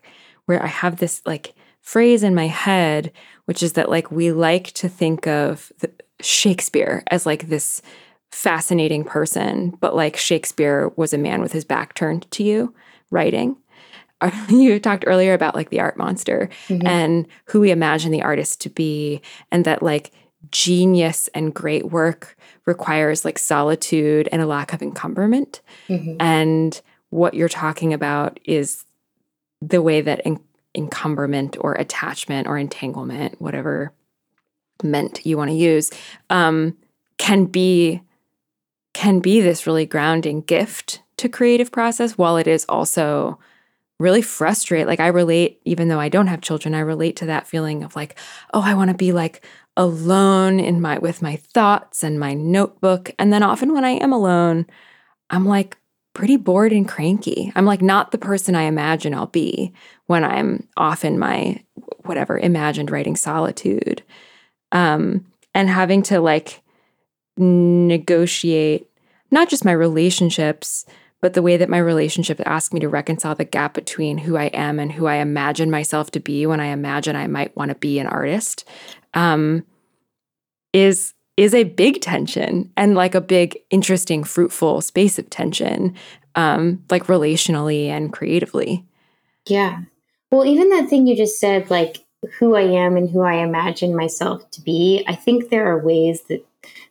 where 0.46 0.62
I 0.62 0.66
have 0.66 0.96
this 0.96 1.20
like 1.26 1.52
phrase 1.82 2.22
in 2.22 2.34
my 2.34 2.46
head 2.46 3.12
which 3.44 3.62
is 3.62 3.74
that 3.74 3.90
like 3.90 4.10
we 4.10 4.32
like 4.32 4.72
to 4.72 4.88
think 4.88 5.26
of 5.26 5.72
the, 5.80 5.90
Shakespeare 6.20 7.02
as 7.10 7.26
like 7.26 7.48
this 7.48 7.82
fascinating 8.30 9.04
person, 9.04 9.76
but 9.80 9.94
like 9.94 10.16
Shakespeare 10.16 10.90
was 10.96 11.12
a 11.12 11.18
man 11.18 11.40
with 11.40 11.52
his 11.52 11.64
back 11.64 11.94
turned 11.94 12.30
to 12.32 12.42
you 12.42 12.74
writing. 13.10 13.56
You 14.48 14.80
talked 14.80 15.04
earlier 15.06 15.34
about 15.34 15.54
like 15.54 15.70
the 15.70 15.80
art 15.80 15.96
monster 15.96 16.48
mm-hmm. 16.68 16.86
and 16.86 17.26
who 17.46 17.60
we 17.60 17.70
imagine 17.70 18.12
the 18.12 18.22
artist 18.22 18.60
to 18.62 18.70
be, 18.70 19.20
and 19.50 19.64
that 19.64 19.82
like 19.82 20.12
genius 20.50 21.28
and 21.34 21.54
great 21.54 21.90
work 21.90 22.36
requires 22.66 23.24
like 23.24 23.38
solitude 23.38 24.28
and 24.32 24.42
a 24.42 24.46
lack 24.46 24.72
of 24.72 24.82
encumberment. 24.82 25.60
Mm-hmm. 25.88 26.16
And 26.20 26.80
what 27.10 27.34
you're 27.34 27.48
talking 27.48 27.92
about 27.92 28.40
is 28.44 28.84
the 29.60 29.82
way 29.82 30.00
that 30.00 30.20
en- 30.24 30.40
encumberment 30.74 31.56
or 31.60 31.74
attachment 31.74 32.46
or 32.46 32.58
entanglement, 32.58 33.40
whatever 33.40 33.92
meant 34.82 35.24
you 35.24 35.36
want 35.36 35.50
to 35.50 35.56
use, 35.56 35.90
um, 36.30 36.76
can 37.18 37.46
be 37.46 38.02
can 38.92 39.20
be 39.20 39.42
this 39.42 39.66
really 39.66 39.84
grounding 39.84 40.40
gift 40.40 41.02
to 41.18 41.28
creative 41.28 41.70
process 41.70 42.16
while 42.16 42.38
it 42.38 42.46
is 42.46 42.64
also 42.66 43.38
really 43.98 44.22
frustrate 44.22 44.86
like 44.86 45.00
i 45.00 45.06
relate 45.06 45.60
even 45.64 45.88
though 45.88 46.00
i 46.00 46.08
don't 46.08 46.26
have 46.26 46.40
children 46.40 46.74
i 46.74 46.80
relate 46.80 47.16
to 47.16 47.26
that 47.26 47.46
feeling 47.46 47.82
of 47.82 47.96
like 47.96 48.18
oh 48.52 48.60
i 48.60 48.74
want 48.74 48.90
to 48.90 48.96
be 48.96 49.12
like 49.12 49.42
alone 49.76 50.58
in 50.58 50.80
my 50.80 50.98
with 50.98 51.22
my 51.22 51.36
thoughts 51.36 52.02
and 52.02 52.18
my 52.18 52.32
notebook. 52.34 53.10
And 53.18 53.32
then 53.32 53.42
often 53.42 53.72
when 53.72 53.84
i 53.84 53.90
am 53.90 54.12
alone 54.12 54.66
i'm 55.30 55.44
like 55.44 55.76
pretty 56.14 56.38
bored 56.38 56.72
and 56.72 56.88
cranky. 56.88 57.52
I'm 57.54 57.66
like 57.66 57.82
not 57.82 58.10
the 58.10 58.18
person 58.18 58.54
i 58.54 58.62
imagine 58.62 59.14
i'll 59.14 59.26
be 59.26 59.72
when 60.06 60.24
i'm 60.24 60.66
off 60.76 61.04
in 61.04 61.18
my 61.18 61.62
whatever 62.04 62.38
imagined 62.38 62.90
writing 62.90 63.16
solitude. 63.16 64.02
Um 64.72 65.26
and 65.54 65.68
having 65.68 66.02
to 66.04 66.20
like 66.20 66.62
negotiate 67.36 68.88
not 69.30 69.50
just 69.50 69.64
my 69.64 69.72
relationships 69.72 70.86
but 71.20 71.34
the 71.34 71.42
way 71.42 71.56
that 71.56 71.68
my 71.68 71.78
relationship 71.78 72.40
asked 72.44 72.72
me 72.72 72.80
to 72.80 72.88
reconcile 72.88 73.34
the 73.34 73.44
gap 73.44 73.74
between 73.74 74.18
who 74.18 74.36
I 74.36 74.46
am 74.46 74.78
and 74.78 74.92
who 74.92 75.06
I 75.06 75.16
imagine 75.16 75.70
myself 75.70 76.10
to 76.12 76.20
be 76.20 76.46
when 76.46 76.60
I 76.60 76.66
imagine 76.66 77.16
I 77.16 77.26
might 77.26 77.56
want 77.56 77.70
to 77.70 77.74
be 77.74 77.98
an 77.98 78.06
artist 78.06 78.64
um, 79.14 79.64
is 80.72 81.14
is 81.36 81.54
a 81.54 81.64
big 81.64 82.00
tension 82.00 82.72
and 82.76 82.94
like 82.94 83.14
a 83.14 83.20
big 83.20 83.58
interesting 83.70 84.24
fruitful 84.24 84.80
space 84.80 85.18
of 85.18 85.28
tension 85.28 85.94
um, 86.34 86.82
like 86.90 87.04
relationally 87.04 87.88
and 87.88 88.12
creatively. 88.12 88.84
Yeah. 89.46 89.80
Well 90.30 90.46
even 90.46 90.70
that 90.70 90.88
thing 90.88 91.06
you 91.06 91.16
just 91.16 91.38
said 91.38 91.70
like 91.70 92.06
who 92.38 92.54
i 92.54 92.62
am 92.62 92.96
and 92.96 93.10
who 93.10 93.20
i 93.22 93.34
imagine 93.34 93.94
myself 93.94 94.50
to 94.50 94.60
be 94.62 95.04
i 95.06 95.14
think 95.14 95.48
there 95.48 95.66
are 95.70 95.84
ways 95.84 96.22
that 96.22 96.44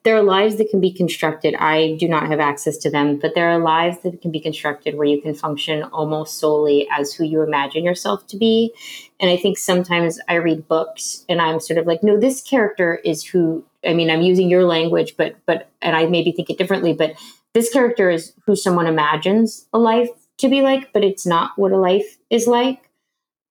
there 0.03 0.15
are 0.15 0.23
lives 0.23 0.57
that 0.57 0.69
can 0.69 0.79
be 0.79 0.91
constructed. 0.91 1.55
I 1.55 1.95
do 1.99 2.07
not 2.07 2.27
have 2.27 2.39
access 2.39 2.77
to 2.77 2.91
them, 2.91 3.17
but 3.17 3.33
there 3.35 3.49
are 3.49 3.59
lives 3.59 3.99
that 4.03 4.21
can 4.21 4.31
be 4.31 4.39
constructed 4.39 4.95
where 4.95 5.07
you 5.07 5.21
can 5.21 5.33
function 5.33 5.83
almost 5.83 6.39
solely 6.39 6.87
as 6.97 7.13
who 7.13 7.23
you 7.23 7.41
imagine 7.41 7.83
yourself 7.83 8.27
to 8.27 8.37
be. 8.37 8.73
And 9.19 9.29
I 9.29 9.37
think 9.37 9.57
sometimes 9.57 10.19
I 10.27 10.35
read 10.35 10.67
books 10.67 11.25
and 11.27 11.41
I'm 11.41 11.59
sort 11.59 11.79
of 11.79 11.87
like, 11.87 12.03
no, 12.03 12.19
this 12.19 12.41
character 12.41 12.95
is 13.03 13.23
who. 13.23 13.63
I 13.85 13.93
mean, 13.93 14.09
I'm 14.09 14.21
using 14.21 14.49
your 14.49 14.65
language, 14.65 15.15
but 15.17 15.35
but 15.45 15.69
and 15.81 15.95
I 15.95 16.05
maybe 16.07 16.31
think 16.31 16.49
it 16.49 16.57
differently, 16.57 16.93
but 16.93 17.13
this 17.53 17.71
character 17.71 18.09
is 18.09 18.33
who 18.45 18.55
someone 18.55 18.87
imagines 18.87 19.65
a 19.73 19.79
life 19.79 20.09
to 20.37 20.49
be 20.49 20.61
like, 20.61 20.91
but 20.91 21.03
it's 21.03 21.25
not 21.25 21.51
what 21.55 21.71
a 21.71 21.77
life 21.77 22.17
is 22.29 22.47
like. 22.47 22.89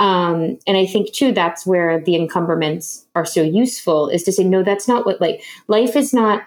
Um, 0.01 0.59
and 0.67 0.77
I 0.77 0.87
think 0.87 1.13
too 1.13 1.33
that's 1.33 1.65
where 1.65 2.01
the 2.01 2.17
encumberments 2.17 3.07
are 3.15 3.25
so 3.25 3.43
useful 3.43 4.09
is 4.09 4.25
to 4.25 4.33
say, 4.33 4.45
no, 4.45 4.63
that's 4.63 4.89
not 4.89 5.07
what 5.07 5.21
like 5.21 5.43
life 5.69 5.97
is 5.97 6.13
not 6.13 6.43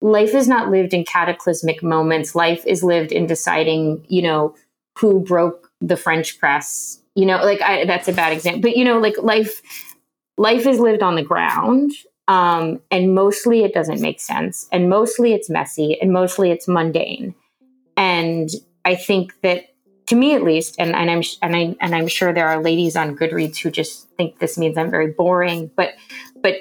life 0.00 0.34
is 0.34 0.48
not 0.48 0.70
lived 0.70 0.94
in 0.94 1.04
cataclysmic 1.04 1.82
moments. 1.82 2.34
Life 2.34 2.64
is 2.66 2.82
lived 2.82 3.12
in 3.12 3.26
deciding, 3.26 4.04
you 4.08 4.22
know, 4.22 4.54
who 4.98 5.20
broke 5.20 5.70
the 5.80 5.96
French 5.96 6.38
press. 6.38 7.00
You 7.14 7.26
know, 7.26 7.36
like 7.38 7.60
I, 7.60 7.84
that's 7.84 8.08
a 8.08 8.12
bad 8.12 8.32
example, 8.32 8.62
but 8.62 8.76
you 8.76 8.84
know, 8.84 8.98
like 8.98 9.16
life 9.18 9.62
life 10.38 10.66
is 10.66 10.78
lived 10.78 11.02
on 11.02 11.16
the 11.16 11.22
ground. 11.22 11.92
Um, 12.28 12.80
and 12.90 13.14
mostly 13.14 13.64
it 13.64 13.74
doesn't 13.74 14.00
make 14.00 14.20
sense. 14.20 14.68
And 14.70 14.88
mostly 14.88 15.34
it's 15.34 15.50
messy 15.50 16.00
and 16.00 16.12
mostly 16.12 16.50
it's 16.50 16.68
mundane. 16.68 17.34
And 17.96 18.48
I 18.84 18.94
think 18.94 19.40
that 19.42 19.71
to 20.06 20.16
me 20.16 20.34
at 20.34 20.42
least, 20.42 20.76
and, 20.78 20.94
and 20.94 21.10
I'm 21.10 21.22
and 21.42 21.56
I 21.56 21.76
and 21.80 21.94
I'm 21.94 22.08
sure 22.08 22.32
there 22.32 22.48
are 22.48 22.62
ladies 22.62 22.96
on 22.96 23.16
Goodreads 23.16 23.58
who 23.58 23.70
just 23.70 24.08
think 24.16 24.38
this 24.38 24.58
means 24.58 24.76
I'm 24.76 24.90
very 24.90 25.12
boring, 25.12 25.70
but 25.76 25.94
but 26.42 26.54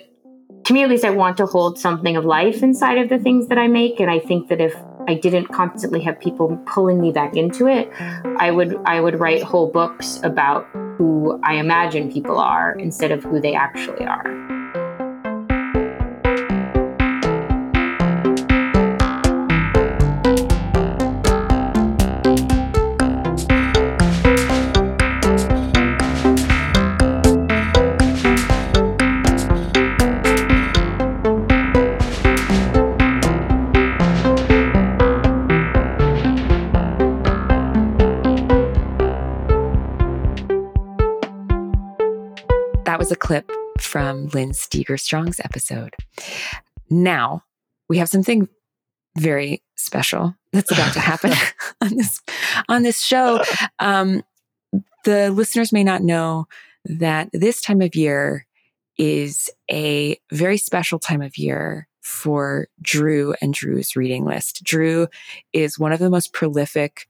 to 0.66 0.74
me 0.74 0.84
at 0.84 0.90
least 0.90 1.04
I 1.04 1.10
want 1.10 1.38
to 1.38 1.46
hold 1.46 1.80
something 1.80 2.16
of 2.16 2.26
life 2.26 2.62
inside 2.62 2.98
of 2.98 3.10
the 3.10 3.18
things 3.18 3.48
that 3.48 3.58
I 3.58 3.68
make. 3.68 4.00
And 4.00 4.12
I 4.12 4.20
think 4.20 4.50
that 4.50 4.62
if 4.62 4.76
I 5.08 5.16
didn't 5.16 5.48
constantly 5.48 6.02
have 6.02 6.20
people 6.20 6.56
pulling 6.68 7.02
me 7.02 7.12
back 7.12 7.36
into 7.36 7.68
it, 7.68 7.90
I 8.38 8.52
would 8.52 8.78
I 8.86 9.02
would 9.02 9.20
write 9.20 9.42
whole 9.42 9.72
books 9.72 10.20
about 10.24 10.68
who 10.98 11.40
I 11.44 11.56
imagine 11.56 12.12
people 12.12 12.38
are 12.38 12.78
instead 12.78 13.12
of 13.12 13.24
who 13.24 13.40
they 13.40 13.56
actually 13.56 14.06
are. 14.06 14.51
From 44.72 44.80
Lynn 44.80 44.98
Steger-Strong's 44.98 45.40
episode. 45.40 45.96
Now 46.90 47.44
we 47.90 47.98
have 47.98 48.10
something 48.10 48.48
very 49.18 49.62
special 49.76 50.36
that's 50.54 50.72
about 50.72 50.94
to 50.94 51.00
happen 51.00 51.32
on 51.82 51.96
this 51.98 52.22
on 52.70 52.84
this 52.84 53.02
show. 53.02 53.42
Um, 53.80 54.24
the 55.04 55.32
listeners 55.32 55.74
may 55.74 55.84
not 55.84 56.02
know 56.02 56.48
that 56.86 57.30
this 57.34 57.62
time 57.62 57.82
of 57.82 57.96
year 57.96 58.46
is 58.98 59.50
a 59.70 60.18
very 60.32 60.58
special 60.58 61.00
time 61.00 61.22
of 61.22 61.38
year 61.38 61.88
for 62.02 62.68
Drew 62.82 63.34
and 63.42 63.54
Drew's 63.54 63.96
reading 63.96 64.26
list. 64.26 64.64
Drew 64.64 65.08
is 65.54 65.80
one 65.80 65.92
of 65.92 66.00
the 66.00 66.10
most 66.10 66.34
prolific 66.34 67.08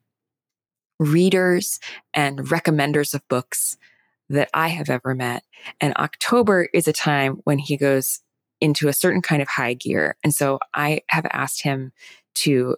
readers 0.99 1.79
and 2.13 2.39
recommenders 2.39 3.13
of 3.13 3.27
books 3.27 3.77
that 4.31 4.49
I 4.53 4.69
have 4.69 4.89
ever 4.89 5.13
met. 5.13 5.43
And 5.79 5.93
October 5.97 6.67
is 6.73 6.87
a 6.87 6.93
time 6.93 7.41
when 7.43 7.59
he 7.59 7.77
goes 7.77 8.21
into 8.59 8.87
a 8.87 8.93
certain 8.93 9.21
kind 9.21 9.41
of 9.41 9.47
high 9.47 9.73
gear. 9.73 10.15
And 10.23 10.33
so 10.33 10.59
I 10.75 11.01
have 11.09 11.25
asked 11.31 11.63
him 11.63 11.91
to 12.35 12.77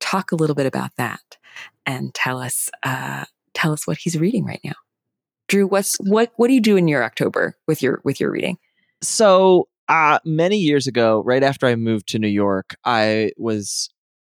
talk 0.00 0.32
a 0.32 0.36
little 0.36 0.54
bit 0.54 0.66
about 0.66 0.90
that 0.96 1.38
and 1.86 2.14
tell 2.14 2.40
us 2.40 2.70
uh, 2.82 3.24
tell 3.54 3.72
us 3.72 3.86
what 3.86 3.98
he's 3.98 4.18
reading 4.18 4.44
right 4.44 4.60
now. 4.64 4.74
Drew, 5.48 5.66
what's 5.66 5.96
what 5.96 6.32
what 6.36 6.48
do 6.48 6.54
you 6.54 6.60
do 6.60 6.76
in 6.76 6.88
your 6.88 7.02
October 7.02 7.56
with 7.66 7.82
your 7.82 8.00
with 8.04 8.20
your 8.20 8.30
reading? 8.30 8.58
So 9.02 9.68
uh, 9.88 10.18
many 10.24 10.58
years 10.58 10.86
ago, 10.86 11.22
right 11.24 11.42
after 11.42 11.66
I 11.66 11.74
moved 11.74 12.08
to 12.08 12.18
New 12.18 12.28
York, 12.28 12.76
I 12.84 13.32
was 13.36 13.90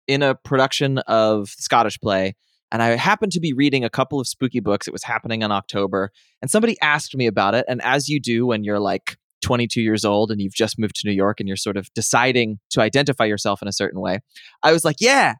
in 0.07 0.21
a 0.21 0.35
production 0.35 0.99
of 0.99 1.49
Scottish 1.49 1.99
play 1.99 2.35
and 2.71 2.83
I 2.83 2.95
happened 2.95 3.31
to 3.33 3.39
be 3.39 3.53
reading 3.53 3.83
a 3.83 3.89
couple 3.89 4.19
of 4.19 4.27
spooky 4.27 4.59
books. 4.59 4.87
It 4.87 4.91
was 4.91 5.03
happening 5.03 5.41
in 5.41 5.51
October, 5.51 6.11
and 6.41 6.51
somebody 6.51 6.77
asked 6.81 7.15
me 7.15 7.27
about 7.27 7.55
it. 7.55 7.65
And 7.67 7.81
as 7.83 8.07
you 8.07 8.19
do 8.19 8.45
when 8.45 8.63
you're 8.63 8.79
like 8.79 9.17
22 9.41 9.81
years 9.81 10.05
old 10.05 10.31
and 10.31 10.41
you've 10.41 10.53
just 10.53 10.77
moved 10.77 10.95
to 10.95 11.07
New 11.07 11.13
York 11.13 11.39
and 11.39 11.47
you're 11.47 11.57
sort 11.57 11.77
of 11.77 11.91
deciding 11.93 12.59
to 12.71 12.81
identify 12.81 13.25
yourself 13.25 13.61
in 13.61 13.67
a 13.67 13.73
certain 13.73 14.01
way, 14.01 14.19
I 14.63 14.71
was 14.71 14.85
like, 14.85 14.97
yeah, 14.99 15.35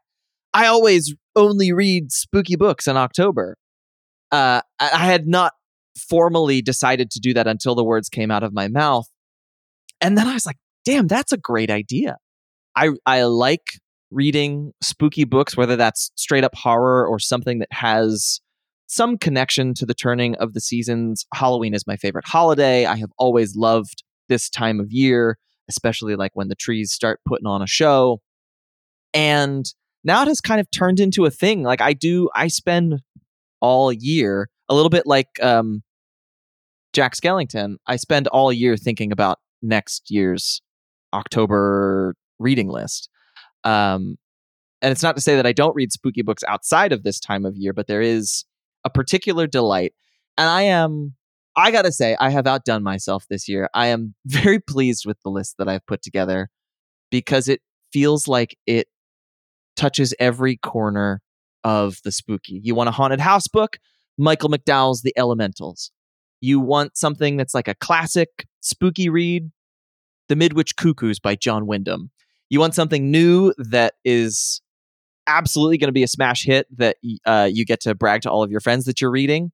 I 0.52 0.66
always 0.66 1.14
only 1.36 1.72
read 1.72 2.10
spooky 2.10 2.56
books 2.56 2.88
in 2.88 2.96
October. 2.96 3.56
Uh, 4.32 4.62
I 4.78 5.06
had 5.06 5.26
not 5.26 5.52
formally 5.96 6.62
decided 6.62 7.10
to 7.12 7.20
do 7.20 7.34
that 7.34 7.46
until 7.46 7.74
the 7.74 7.84
words 7.84 8.08
came 8.08 8.30
out 8.30 8.42
of 8.42 8.52
my 8.52 8.68
mouth. 8.68 9.06
And 10.00 10.16
then 10.16 10.26
I 10.26 10.34
was 10.34 10.46
like, 10.46 10.58
damn, 10.84 11.06
that's 11.06 11.32
a 11.32 11.36
great 11.36 11.70
idea. 11.70 12.16
I, 12.76 12.90
I 13.04 13.24
like 13.24 13.80
reading 14.10 14.72
spooky 14.82 15.24
books, 15.24 15.56
whether 15.56 15.76
that's 15.76 16.10
straight 16.16 16.44
up 16.44 16.54
horror 16.54 17.06
or 17.06 17.18
something 17.18 17.58
that 17.60 17.72
has 17.72 18.40
some 18.86 19.16
connection 19.16 19.72
to 19.74 19.86
the 19.86 19.94
turning 19.94 20.34
of 20.36 20.52
the 20.52 20.60
seasons. 20.60 21.24
Halloween 21.32 21.74
is 21.74 21.86
my 21.86 21.96
favorite 21.96 22.26
holiday. 22.26 22.86
I 22.86 22.96
have 22.96 23.10
always 23.18 23.54
loved 23.54 24.02
this 24.28 24.50
time 24.50 24.80
of 24.80 24.90
year, 24.90 25.38
especially 25.68 26.16
like 26.16 26.32
when 26.34 26.48
the 26.48 26.56
trees 26.56 26.92
start 26.92 27.20
putting 27.26 27.46
on 27.46 27.62
a 27.62 27.66
show. 27.68 28.20
And 29.14 29.64
now 30.02 30.22
it 30.22 30.28
has 30.28 30.40
kind 30.40 30.60
of 30.60 30.70
turned 30.70 30.98
into 30.98 31.24
a 31.24 31.30
thing. 31.30 31.62
Like 31.62 31.80
I 31.80 31.92
do, 31.92 32.30
I 32.34 32.48
spend 32.48 33.00
all 33.60 33.92
year 33.92 34.48
a 34.68 34.74
little 34.74 34.90
bit 34.90 35.06
like 35.06 35.28
um, 35.42 35.82
Jack 36.92 37.14
Skellington. 37.14 37.76
I 37.86 37.96
spend 37.96 38.26
all 38.28 38.52
year 38.52 38.76
thinking 38.76 39.12
about 39.12 39.38
next 39.62 40.10
year's 40.10 40.62
October 41.12 42.14
reading 42.38 42.68
list. 42.68 43.08
Um, 43.64 44.16
and 44.82 44.92
it's 44.92 45.02
not 45.02 45.16
to 45.16 45.22
say 45.22 45.36
that 45.36 45.46
I 45.46 45.52
don't 45.52 45.74
read 45.74 45.92
spooky 45.92 46.22
books 46.22 46.42
outside 46.48 46.92
of 46.92 47.02
this 47.02 47.20
time 47.20 47.44
of 47.44 47.56
year, 47.56 47.72
but 47.72 47.86
there 47.86 48.00
is 48.00 48.44
a 48.84 48.90
particular 48.90 49.46
delight. 49.46 49.92
And 50.38 50.48
I 50.48 50.62
am, 50.62 51.14
I 51.56 51.70
gotta 51.70 51.92
say, 51.92 52.16
I 52.18 52.30
have 52.30 52.46
outdone 52.46 52.82
myself 52.82 53.26
this 53.28 53.48
year. 53.48 53.68
I 53.74 53.88
am 53.88 54.14
very 54.26 54.58
pleased 54.58 55.04
with 55.06 55.18
the 55.22 55.30
list 55.30 55.56
that 55.58 55.68
I've 55.68 55.86
put 55.86 56.02
together 56.02 56.48
because 57.10 57.48
it 57.48 57.60
feels 57.92 58.28
like 58.28 58.56
it 58.66 58.86
touches 59.76 60.14
every 60.18 60.56
corner 60.56 61.20
of 61.64 61.98
the 62.04 62.12
spooky. 62.12 62.60
You 62.62 62.74
want 62.74 62.88
a 62.88 62.92
haunted 62.92 63.20
house 63.20 63.48
book? 63.48 63.78
Michael 64.16 64.50
McDowell's 64.50 65.02
The 65.02 65.14
Elementals. 65.16 65.90
You 66.40 66.60
want 66.60 66.96
something 66.96 67.36
that's 67.36 67.54
like 67.54 67.68
a 67.68 67.74
classic 67.74 68.46
spooky 68.60 69.08
read? 69.08 69.50
The 70.28 70.36
Midwich 70.36 70.76
Cuckoos 70.76 71.18
by 71.18 71.34
John 71.34 71.66
Wyndham. 71.66 72.10
You 72.50 72.60
want 72.60 72.74
something 72.74 73.10
new 73.10 73.54
that 73.58 73.94
is 74.04 74.60
absolutely 75.26 75.78
going 75.78 75.88
to 75.88 75.92
be 75.92 76.02
a 76.02 76.08
smash 76.08 76.44
hit 76.44 76.66
that 76.76 76.96
uh, 77.24 77.48
you 77.50 77.64
get 77.64 77.80
to 77.82 77.94
brag 77.94 78.22
to 78.22 78.30
all 78.30 78.42
of 78.42 78.50
your 78.50 78.60
friends 78.60 78.84
that 78.86 79.00
you're 79.00 79.10
reading. 79.10 79.52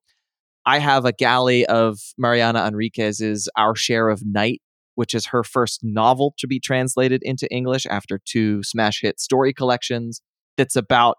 I 0.64 0.78
have 0.78 1.04
a 1.04 1.12
galley 1.12 1.66
of 1.66 1.98
Mariana 2.18 2.66
Enriquez's 2.66 3.48
Our 3.56 3.76
Share 3.76 4.08
of 4.08 4.22
Night, 4.24 4.62
which 4.94 5.14
is 5.14 5.26
her 5.26 5.44
first 5.44 5.80
novel 5.82 6.34
to 6.38 6.46
be 6.46 6.58
translated 6.58 7.22
into 7.22 7.46
English 7.52 7.86
after 7.86 8.18
two 8.24 8.62
smash 8.62 9.02
hit 9.02 9.20
story 9.20 9.52
collections. 9.52 10.22
That's 10.56 10.74
about 10.74 11.18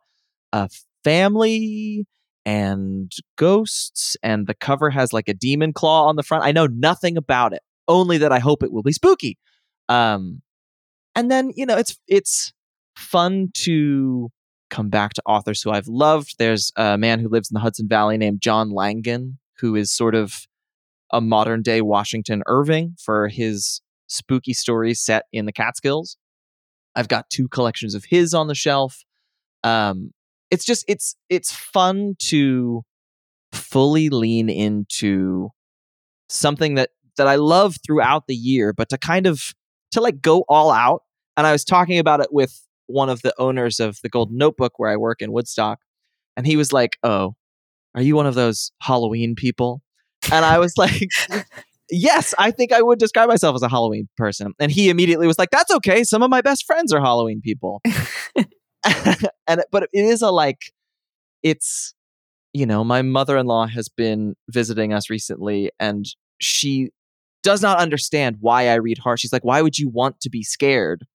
a 0.51 0.69
family 1.03 2.05
and 2.45 3.11
ghosts, 3.37 4.17
and 4.23 4.47
the 4.47 4.55
cover 4.55 4.89
has 4.89 5.13
like 5.13 5.29
a 5.29 5.33
demon 5.33 5.73
claw 5.73 6.07
on 6.07 6.15
the 6.15 6.23
front. 6.23 6.43
I 6.43 6.51
know 6.51 6.65
nothing 6.65 7.17
about 7.17 7.53
it, 7.53 7.61
only 7.87 8.17
that 8.17 8.31
I 8.31 8.39
hope 8.39 8.63
it 8.63 8.71
will 8.71 8.83
be 8.83 8.93
spooky. 8.93 9.37
Um, 9.89 10.41
and 11.17 11.31
then 11.31 11.51
you 11.55 11.65
know 11.65 11.75
it's 11.75 11.97
it's 12.07 12.53
fun 12.95 13.49
to 13.53 14.29
come 14.69 14.89
back 14.89 15.13
to 15.13 15.21
authors 15.25 15.61
who 15.61 15.71
I've 15.71 15.87
loved. 15.87 16.35
There's 16.37 16.71
a 16.75 16.97
man 16.97 17.19
who 17.19 17.27
lives 17.27 17.49
in 17.49 17.55
the 17.55 17.61
Hudson 17.61 17.87
Valley 17.87 18.17
named 18.17 18.41
John 18.41 18.69
Langan, 18.69 19.39
who 19.59 19.75
is 19.75 19.91
sort 19.91 20.13
of 20.13 20.33
a 21.11 21.19
modern 21.19 21.61
day 21.61 21.81
Washington 21.81 22.43
Irving 22.45 22.95
for 23.03 23.27
his 23.29 23.81
spooky 24.07 24.53
stories 24.53 24.99
set 24.99 25.23
in 25.33 25.45
the 25.45 25.51
Catskills. 25.51 26.17
I've 26.95 27.07
got 27.07 27.29
two 27.29 27.47
collections 27.47 27.95
of 27.95 28.05
his 28.05 28.33
on 28.33 28.47
the 28.47 28.55
shelf. 28.55 29.03
Um, 29.63 30.11
it's 30.51 30.65
just 30.65 30.85
it's 30.87 31.15
it's 31.29 31.51
fun 31.51 32.15
to 32.29 32.83
fully 33.51 34.09
lean 34.09 34.49
into 34.49 35.49
something 36.29 36.75
that 36.75 36.89
that 37.17 37.27
I 37.27 37.35
love 37.35 37.77
throughout 37.85 38.27
the 38.27 38.35
year, 38.35 38.71
but 38.73 38.89
to 38.89 38.97
kind 38.99 39.25
of 39.25 39.53
to 39.91 40.01
like 40.01 40.21
go 40.21 40.43
all 40.47 40.71
out. 40.71 41.01
And 41.37 41.45
I 41.45 41.51
was 41.51 41.63
talking 41.63 41.99
about 41.99 42.19
it 42.19 42.33
with 42.33 42.61
one 42.87 43.09
of 43.09 43.21
the 43.21 43.33
owners 43.39 43.79
of 43.79 43.99
the 44.01 44.09
Golden 44.09 44.37
Notebook 44.37 44.79
where 44.79 44.89
I 44.89 44.97
work 44.97 45.21
in 45.21 45.31
Woodstock, 45.31 45.79
and 46.35 46.45
he 46.47 46.57
was 46.57 46.73
like, 46.73 46.97
"Oh, 47.03 47.35
are 47.95 48.01
you 48.01 48.15
one 48.15 48.25
of 48.25 48.35
those 48.35 48.71
Halloween 48.81 49.35
people?" 49.35 49.81
And 50.31 50.43
I 50.43 50.57
was 50.59 50.73
like, 50.77 51.09
"Yes, 51.91 52.33
I 52.39 52.51
think 52.51 52.73
I 52.73 52.81
would 52.81 52.99
describe 52.99 53.29
myself 53.29 53.55
as 53.55 53.61
a 53.61 53.69
Halloween 53.69 54.09
person." 54.17 54.53
And 54.59 54.71
he 54.71 54.89
immediately 54.89 55.27
was 55.27 55.37
like, 55.37 55.51
"That's 55.51 55.71
okay. 55.75 56.03
Some 56.03 56.23
of 56.23 56.29
my 56.29 56.41
best 56.41 56.65
friends 56.65 56.91
are 56.91 56.99
Halloween 56.99 57.41
people." 57.41 57.81
and 59.47 59.63
but 59.71 59.83
it 59.83 60.05
is 60.05 60.21
a 60.21 60.31
like, 60.31 60.71
it's 61.43 61.93
you 62.53 62.65
know, 62.65 62.83
my 62.83 63.01
mother-in-law 63.03 63.67
has 63.67 63.89
been 63.89 64.35
visiting 64.49 64.93
us 64.93 65.09
recently, 65.09 65.71
and 65.79 66.05
she 66.39 66.89
does 67.43 67.61
not 67.61 67.77
understand 67.79 68.37
why 68.39 68.69
I 68.69 68.75
read 68.75 68.97
horror. 68.97 69.17
She's 69.17 69.33
like, 69.33 69.45
"Why 69.45 69.61
would 69.61 69.77
you 69.77 69.89
want 69.89 70.19
to 70.21 70.29
be 70.29 70.43
scared?" 70.43 71.05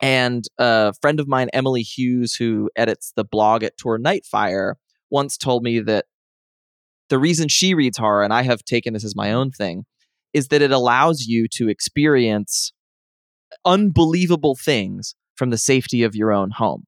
And 0.00 0.44
a 0.58 0.92
friend 1.00 1.20
of 1.20 1.28
mine, 1.28 1.48
Emily 1.52 1.82
Hughes, 1.82 2.34
who 2.34 2.70
edits 2.76 3.12
the 3.16 3.24
blog 3.24 3.62
at 3.62 3.78
Tor 3.78 3.98
Nightfire, 3.98 4.74
once 5.10 5.36
told 5.36 5.62
me 5.62 5.80
that 5.80 6.06
the 7.08 7.18
reason 7.18 7.48
she 7.48 7.72
reads 7.72 7.96
horror, 7.96 8.22
and 8.22 8.32
I 8.32 8.42
have 8.42 8.64
taken 8.64 8.92
this 8.92 9.04
as 9.04 9.16
my 9.16 9.32
own 9.32 9.52
thing, 9.52 9.84
is 10.34 10.48
that 10.48 10.60
it 10.60 10.70
allows 10.72 11.26
you 11.26 11.48
to 11.52 11.68
experience 11.68 12.72
unbelievable 13.64 14.56
things 14.56 15.14
from 15.36 15.50
the 15.50 15.58
safety 15.58 16.02
of 16.02 16.14
your 16.14 16.32
own 16.32 16.50
home. 16.50 16.84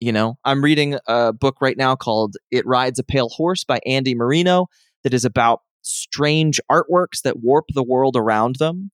You 0.00 0.12
know, 0.12 0.38
I'm 0.44 0.64
reading 0.64 0.98
a 1.06 1.32
book 1.32 1.56
right 1.60 1.76
now 1.76 1.94
called 1.94 2.36
It 2.50 2.66
Rides 2.66 2.98
a 2.98 3.04
Pale 3.04 3.28
Horse 3.30 3.64
by 3.64 3.80
Andy 3.86 4.14
Marino 4.14 4.66
that 5.04 5.14
is 5.14 5.24
about 5.24 5.60
strange 5.82 6.60
artworks 6.70 7.22
that 7.24 7.40
warp 7.40 7.66
the 7.74 7.82
world 7.82 8.16
around 8.16 8.56
them. 8.56 8.90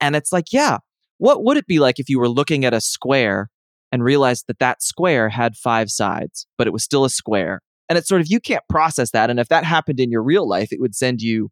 And 0.00 0.14
it's 0.14 0.32
like, 0.32 0.52
yeah, 0.52 0.78
what 1.18 1.44
would 1.44 1.56
it 1.56 1.66
be 1.66 1.78
like 1.78 1.98
if 1.98 2.08
you 2.08 2.18
were 2.18 2.28
looking 2.28 2.64
at 2.64 2.74
a 2.74 2.80
square 2.80 3.48
and 3.92 4.02
realized 4.02 4.44
that 4.48 4.58
that 4.58 4.82
square 4.82 5.28
had 5.28 5.56
five 5.56 5.90
sides, 5.90 6.46
but 6.58 6.66
it 6.66 6.72
was 6.72 6.84
still 6.84 7.04
a 7.04 7.10
square? 7.10 7.60
And 7.88 7.96
it's 7.96 8.08
sort 8.08 8.20
of, 8.20 8.26
you 8.28 8.40
can't 8.40 8.64
process 8.68 9.12
that. 9.12 9.30
And 9.30 9.38
if 9.38 9.48
that 9.48 9.64
happened 9.64 10.00
in 10.00 10.10
your 10.10 10.22
real 10.22 10.48
life, 10.48 10.72
it 10.72 10.80
would 10.80 10.94
send 10.94 11.22
you 11.22 11.50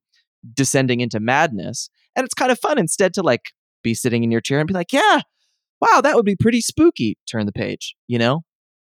descending 0.53 1.01
into 1.01 1.21
madness. 1.21 1.89
And 2.17 2.25
it's 2.25 2.35
kind 2.35 2.51
of 2.51 2.59
fun 2.59 2.79
instead 2.79 3.15
to 3.15 3.23
like 3.23 3.53
be 3.83 3.95
sitting 3.95 4.25
in 4.25 4.31
your 4.31 4.41
chair 4.41 4.59
and 4.59 4.67
be 4.67 4.75
like, 4.75 4.93
yeah, 4.93 5.21
wow, 5.81 6.01
that 6.01 6.17
would 6.17 6.25
be 6.25 6.37
pretty 6.37 6.61
spooky. 6.61 7.17
Turn 7.31 7.47
the 7.47 7.53
page, 7.53 7.95
you 8.09 8.19
know? 8.19 8.43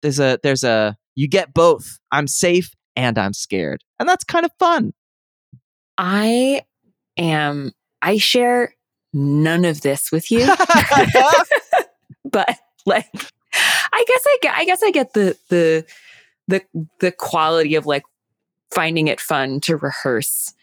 There's 0.02 0.20
a, 0.20 0.38
there's 0.42 0.64
a, 0.64 0.96
you 1.14 1.28
get 1.28 1.54
both. 1.54 1.98
I'm 2.12 2.26
safe 2.26 2.70
and 2.96 3.18
I'm 3.18 3.32
scared. 3.32 3.82
And 3.98 4.08
that's 4.08 4.24
kind 4.24 4.44
of 4.44 4.52
fun. 4.58 4.92
I 5.96 6.62
am, 7.16 7.72
I 8.02 8.18
share 8.18 8.74
none 9.12 9.64
of 9.64 9.80
this 9.80 10.12
with 10.12 10.30
you. 10.30 10.46
but 12.24 12.58
like 12.86 13.06
I 13.92 14.04
guess 14.06 14.24
I 14.26 14.38
get 14.42 14.54
I 14.54 14.64
guess 14.64 14.82
I 14.82 14.90
get 14.90 15.12
the 15.14 15.36
the 15.48 15.84
the 16.48 16.62
the 17.00 17.12
quality 17.12 17.74
of 17.74 17.86
like 17.86 18.04
finding 18.70 19.08
it 19.08 19.20
fun 19.20 19.60
to 19.60 19.76
rehearse 19.76 20.54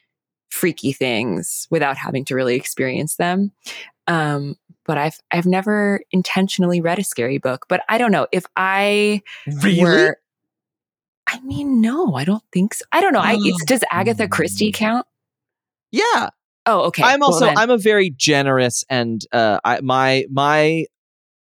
freaky 0.50 0.94
things 0.94 1.68
without 1.70 1.98
having 1.98 2.24
to 2.26 2.36
really 2.36 2.56
experience 2.56 3.16
them. 3.16 3.52
Um, 4.08 4.56
but 4.86 4.98
I've 4.98 5.20
I've 5.32 5.46
never 5.46 6.02
intentionally 6.12 6.82
read 6.82 7.00
a 7.00 7.04
scary 7.04 7.38
book. 7.38 7.66
But 7.68 7.84
I 7.90 7.98
don't 7.98 8.12
know 8.12 8.28
if 8.32 8.46
I 8.56 9.22
really. 9.64 9.82
Were, 9.82 10.18
I 11.28 11.40
mean, 11.42 11.82
no, 11.82 12.14
I 12.14 12.24
don't 12.24 12.44
think 12.54 12.76
so. 12.76 12.86
I 12.92 13.02
don't 13.02 13.14
know. 13.14 13.20
I, 13.20 13.40
does 13.66 13.84
Agatha 13.92 14.28
Christie 14.28 14.72
count? 14.72 15.08
Yeah, 15.92 16.30
Oh, 16.66 16.82
okay. 16.86 17.04
I'm 17.04 17.22
also 17.22 17.46
well, 17.46 17.54
I'm 17.58 17.70
a 17.70 17.78
very 17.78 18.10
generous 18.10 18.84
and 18.90 19.22
uh, 19.32 19.60
I, 19.64 19.82
my 19.82 20.26
my 20.32 20.86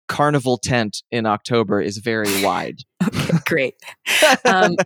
carnival 0.08 0.58
tent 0.58 1.02
in 1.10 1.24
October 1.26 1.80
is 1.80 1.98
very 1.98 2.42
wide. 2.42 2.80
okay, 3.06 3.38
great. 3.46 3.74
um, 4.44 4.76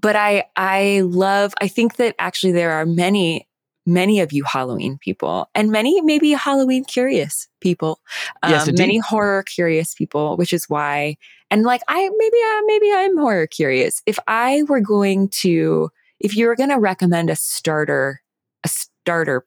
but 0.00 0.16
I 0.16 0.44
I 0.56 1.02
love. 1.04 1.54
I 1.60 1.68
think 1.68 1.96
that 1.96 2.14
actually 2.18 2.52
there 2.52 2.72
are 2.72 2.86
many 2.86 3.48
many 3.84 4.20
of 4.20 4.32
you 4.32 4.44
Halloween 4.44 4.96
people 4.98 5.48
and 5.54 5.70
many 5.70 6.00
maybe 6.02 6.32
Halloween 6.32 6.84
curious 6.84 7.48
people. 7.60 8.00
Um, 8.42 8.52
yes, 8.52 8.70
many 8.72 8.98
horror 8.98 9.42
curious 9.42 9.94
people, 9.94 10.36
which 10.36 10.52
is 10.52 10.68
why. 10.68 11.16
And 11.50 11.64
like 11.64 11.82
I 11.88 12.08
maybe 12.16 12.36
I, 12.36 12.60
uh, 12.60 12.66
maybe 12.66 12.92
I'm 12.92 13.18
horror 13.18 13.46
curious. 13.46 14.02
If 14.06 14.18
I 14.26 14.62
were 14.68 14.80
going 14.80 15.28
to, 15.40 15.90
if 16.18 16.36
you 16.36 16.46
were 16.46 16.56
going 16.56 16.70
to 16.70 16.78
recommend 16.78 17.30
a 17.30 17.36
starter 17.36 18.22
a 18.64 18.68
starter 18.68 19.44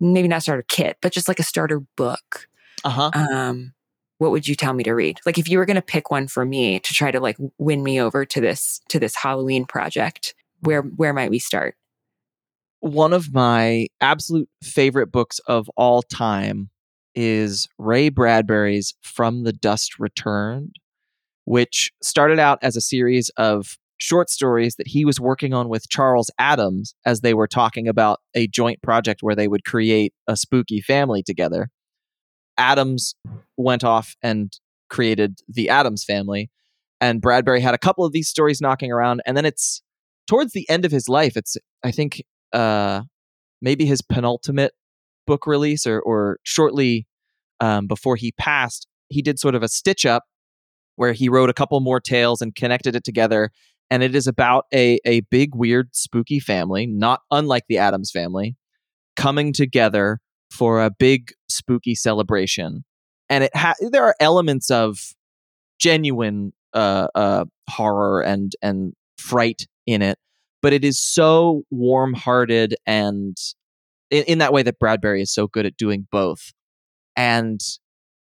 maybe 0.00 0.28
not 0.28 0.42
starter 0.42 0.64
kit, 0.68 0.96
but 1.00 1.12
just 1.12 1.28
like 1.28 1.38
a 1.38 1.44
starter 1.44 1.80
book. 1.96 2.48
Uh-huh. 2.84 3.10
Um, 3.14 3.74
what 4.18 4.30
would 4.30 4.48
you 4.48 4.54
tell 4.54 4.74
me 4.74 4.84
to 4.84 4.92
read? 4.92 5.18
Like 5.24 5.38
if 5.38 5.48
you 5.48 5.58
were 5.58 5.66
going 5.66 5.76
to 5.76 5.82
pick 5.82 6.10
one 6.10 6.28
for 6.28 6.44
me 6.44 6.78
to 6.80 6.92
try 6.92 7.10
to 7.10 7.20
like 7.20 7.36
win 7.58 7.82
me 7.82 8.00
over 8.00 8.24
to 8.24 8.40
this 8.40 8.80
to 8.88 8.98
this 8.98 9.16
Halloween 9.16 9.64
project, 9.64 10.34
where 10.60 10.82
where 10.82 11.12
might 11.12 11.30
we 11.30 11.38
start? 11.38 11.76
One 12.80 13.12
of 13.12 13.32
my 13.32 13.88
absolute 14.00 14.48
favorite 14.62 15.12
books 15.12 15.38
of 15.40 15.70
all 15.76 16.02
time 16.02 16.70
is 17.14 17.68
Ray 17.78 18.08
Bradbury's 18.08 18.94
From 19.02 19.44
the 19.44 19.52
Dust 19.52 19.98
Returned, 19.98 20.76
which 21.44 21.92
started 22.02 22.38
out 22.38 22.58
as 22.62 22.76
a 22.76 22.80
series 22.80 23.28
of 23.36 23.78
short 24.00 24.30
stories 24.30 24.76
that 24.76 24.88
he 24.88 25.04
was 25.04 25.20
working 25.20 25.52
on 25.52 25.68
with 25.68 25.88
Charles 25.88 26.30
Addams 26.38 26.94
as 27.04 27.20
they 27.20 27.34
were 27.34 27.46
talking 27.46 27.86
about 27.86 28.20
a 28.34 28.46
joint 28.48 28.82
project 28.82 29.22
where 29.22 29.36
they 29.36 29.46
would 29.46 29.64
create 29.64 30.12
a 30.26 30.36
spooky 30.36 30.80
family 30.80 31.22
together. 31.22 31.68
Addams 32.56 33.14
went 33.56 33.84
off 33.84 34.16
and 34.22 34.52
created 34.88 35.38
the 35.48 35.68
Addams 35.68 36.04
family. 36.04 36.50
And 37.00 37.20
Bradbury 37.20 37.60
had 37.60 37.74
a 37.74 37.78
couple 37.78 38.04
of 38.04 38.12
these 38.12 38.28
stories 38.28 38.60
knocking 38.60 38.90
around. 38.90 39.22
And 39.24 39.36
then 39.36 39.44
it's 39.44 39.82
towards 40.26 40.52
the 40.52 40.68
end 40.68 40.84
of 40.84 40.92
his 40.92 41.08
life, 41.08 41.36
it's, 41.36 41.56
I 41.82 41.90
think, 41.90 42.22
uh, 42.52 43.02
maybe 43.62 43.86
his 43.86 44.02
penultimate 44.02 44.72
book 45.26 45.46
release 45.46 45.86
or, 45.86 46.00
or 46.00 46.38
shortly 46.42 47.06
um, 47.60 47.86
before 47.86 48.16
he 48.16 48.32
passed, 48.32 48.86
he 49.08 49.22
did 49.22 49.38
sort 49.38 49.54
of 49.54 49.62
a 49.62 49.68
stitch 49.68 50.06
up 50.06 50.24
where 50.96 51.12
he 51.12 51.28
wrote 51.28 51.50
a 51.50 51.54
couple 51.54 51.78
more 51.80 52.00
tales 52.00 52.42
and 52.42 52.54
connected 52.54 52.96
it 52.96 53.04
together. 53.04 53.50
And 53.90 54.02
it 54.02 54.14
is 54.14 54.26
about 54.26 54.66
a, 54.72 55.00
a 55.04 55.20
big, 55.30 55.54
weird, 55.54 55.88
spooky 55.94 56.38
family, 56.38 56.86
not 56.86 57.22
unlike 57.30 57.64
the 57.68 57.78
Addams 57.78 58.10
family, 58.10 58.56
coming 59.16 59.52
together 59.52 60.20
for 60.50 60.80
a 60.82 60.90
big, 60.90 61.32
spooky 61.48 61.94
celebration. 61.94 62.84
And 63.28 63.44
it 63.44 63.56
ha- 63.56 63.74
there 63.90 64.04
are 64.04 64.14
elements 64.20 64.70
of 64.70 64.98
genuine 65.80 66.52
uh, 66.72 67.08
uh, 67.14 67.44
horror 67.68 68.22
and 68.22 68.52
and 68.62 68.92
fright 69.18 69.66
in 69.86 70.02
it, 70.02 70.18
but 70.62 70.72
it 70.72 70.84
is 70.84 70.98
so 70.98 71.62
warm-hearted 71.70 72.74
and 72.86 73.36
in, 74.10 74.24
in 74.24 74.38
that 74.38 74.52
way 74.52 74.62
that 74.62 74.78
Bradbury 74.78 75.22
is 75.22 75.32
so 75.32 75.46
good 75.46 75.66
at 75.66 75.76
doing 75.76 76.06
both. 76.12 76.52
And 77.16 77.60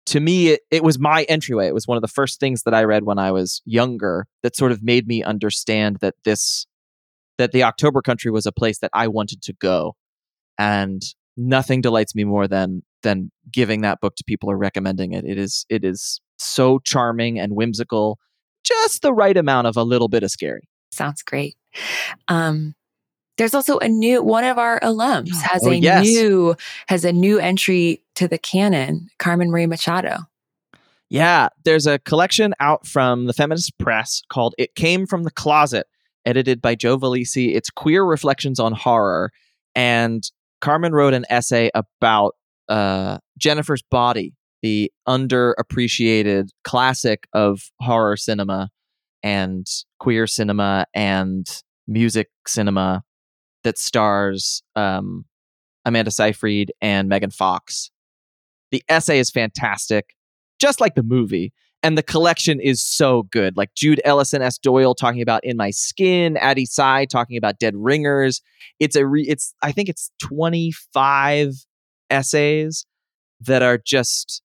to 0.06 0.20
me, 0.20 0.48
it, 0.48 0.60
it 0.70 0.84
was 0.84 0.98
my 0.98 1.22
entryway. 1.24 1.66
It 1.66 1.74
was 1.74 1.86
one 1.86 1.96
of 1.96 2.02
the 2.02 2.08
first 2.08 2.40
things 2.40 2.62
that 2.62 2.74
I 2.74 2.84
read 2.84 3.04
when 3.04 3.18
I 3.18 3.32
was 3.32 3.62
younger 3.64 4.26
that 4.42 4.56
sort 4.56 4.72
of 4.72 4.82
made 4.82 5.06
me 5.06 5.22
understand 5.22 5.98
that 6.00 6.14
this, 6.24 6.66
that 7.38 7.52
the 7.52 7.62
October 7.62 8.02
country 8.02 8.30
was 8.30 8.46
a 8.46 8.52
place 8.52 8.78
that 8.80 8.90
I 8.92 9.08
wanted 9.08 9.42
to 9.42 9.52
go. 9.54 9.96
And 10.58 11.02
nothing 11.36 11.80
delights 11.80 12.14
me 12.14 12.24
more 12.24 12.46
than 12.46 12.82
than 13.02 13.30
giving 13.52 13.82
that 13.82 14.00
book 14.00 14.16
to 14.16 14.24
people 14.24 14.50
or 14.50 14.56
recommending 14.56 15.12
it. 15.12 15.24
It 15.24 15.38
is 15.38 15.66
it 15.68 15.84
is 15.84 16.20
so 16.38 16.78
charming 16.80 17.38
and 17.38 17.54
whimsical, 17.54 18.18
just 18.64 19.02
the 19.02 19.12
right 19.12 19.36
amount 19.36 19.66
of 19.66 19.76
a 19.76 19.82
little 19.82 20.08
bit 20.08 20.22
of 20.22 20.30
scary. 20.30 20.68
Sounds 20.90 21.22
great. 21.22 21.56
Um, 22.28 22.74
there's 23.36 23.54
also 23.54 23.78
a 23.78 23.88
new 23.88 24.22
one 24.22 24.44
of 24.44 24.58
our 24.58 24.78
alums 24.80 25.30
has 25.42 25.64
Oh, 25.66 25.70
a 25.70 25.74
yes. 25.74 26.04
new 26.06 26.54
has 26.88 27.04
a 27.04 27.12
new 27.12 27.38
entry 27.38 28.02
to 28.14 28.28
the 28.28 28.38
canon, 28.38 29.08
Carmen 29.18 29.50
Maria 29.50 29.68
Machado. 29.68 30.18
Yeah, 31.10 31.48
there's 31.64 31.86
a 31.86 31.98
collection 32.00 32.54
out 32.60 32.86
from 32.86 33.26
the 33.26 33.32
feminist 33.32 33.76
press 33.78 34.22
called 34.30 34.54
It 34.58 34.74
Came 34.74 35.06
from 35.06 35.22
the 35.24 35.30
Closet, 35.30 35.86
edited 36.24 36.60
by 36.62 36.74
Joe 36.74 36.96
Vallese. 36.98 37.54
It's 37.54 37.70
queer 37.70 38.04
reflections 38.04 38.58
on 38.58 38.72
horror. 38.72 39.30
And 39.74 40.22
Carmen 40.60 40.92
wrote 40.92 41.14
an 41.14 41.24
essay 41.28 41.70
about 41.74 42.34
uh, 42.68 43.18
Jennifer's 43.38 43.82
Body, 43.82 44.32
the 44.62 44.90
underappreciated 45.06 46.48
classic 46.64 47.26
of 47.32 47.70
horror 47.80 48.16
cinema 48.16 48.70
and 49.22 49.66
queer 50.00 50.26
cinema 50.26 50.86
and 50.94 51.46
music 51.86 52.28
cinema 52.46 53.02
that 53.64 53.78
stars 53.78 54.62
um, 54.76 55.24
Amanda 55.84 56.10
Seyfried 56.10 56.72
and 56.80 57.08
Megan 57.08 57.30
Fox. 57.30 57.90
The 58.70 58.82
essay 58.88 59.18
is 59.18 59.30
fantastic 59.30 60.14
just 60.58 60.80
like 60.80 60.94
the 60.94 61.02
movie. 61.02 61.52
And 61.82 61.98
the 61.98 62.02
collection 62.02 62.60
is 62.60 62.82
so 62.82 63.24
good. 63.24 63.58
Like 63.58 63.74
Jude 63.74 64.00
Ellison 64.04 64.40
S. 64.40 64.56
Doyle 64.56 64.94
talking 64.94 65.20
about 65.20 65.44
In 65.44 65.58
My 65.58 65.70
Skin, 65.70 66.38
Addie 66.38 66.64
Tsai 66.64 67.04
talking 67.04 67.36
about 67.36 67.58
Dead 67.58 67.74
Ringers. 67.76 68.40
It's 68.80 68.96
a 68.96 69.06
re- 69.06 69.26
it's 69.28 69.54
I 69.62 69.70
think 69.70 69.90
it's 69.90 70.10
25 70.22 71.52
essays 72.08 72.86
that 73.42 73.60
are 73.60 73.76
just 73.76 74.40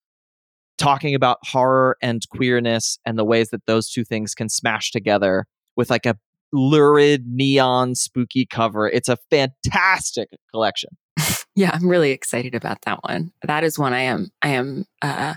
talking 0.78 1.16
about 1.16 1.38
horror 1.44 1.96
and 2.02 2.22
queerness 2.30 3.00
and 3.06 3.18
the 3.18 3.24
ways 3.24 3.50
that 3.52 3.66
those 3.68 3.90
two 3.90 4.04
things 4.04 4.36
can 4.36 4.50
smash 4.50 4.92
together 4.92 5.46
with 5.78 5.90
like 5.90 6.06
a 6.06 6.18
lurid 6.52 7.28
neon 7.28 7.96
spooky 7.96 8.46
cover. 8.46 8.88
It's 8.90 9.10
a 9.10 9.18
fantastic 9.30 10.30
collection. 10.52 10.90
Yeah, 11.56 11.72
I'm 11.74 11.90
really 11.90 12.12
excited 12.12 12.56
about 12.56 12.84
that 12.84 13.00
one. 13.04 13.34
That 13.44 13.66
is 13.66 13.78
one 13.78 13.92
I 13.92 14.02
am 14.02 14.32
I 14.42 14.50
am 14.50 14.86
uh 15.02 15.34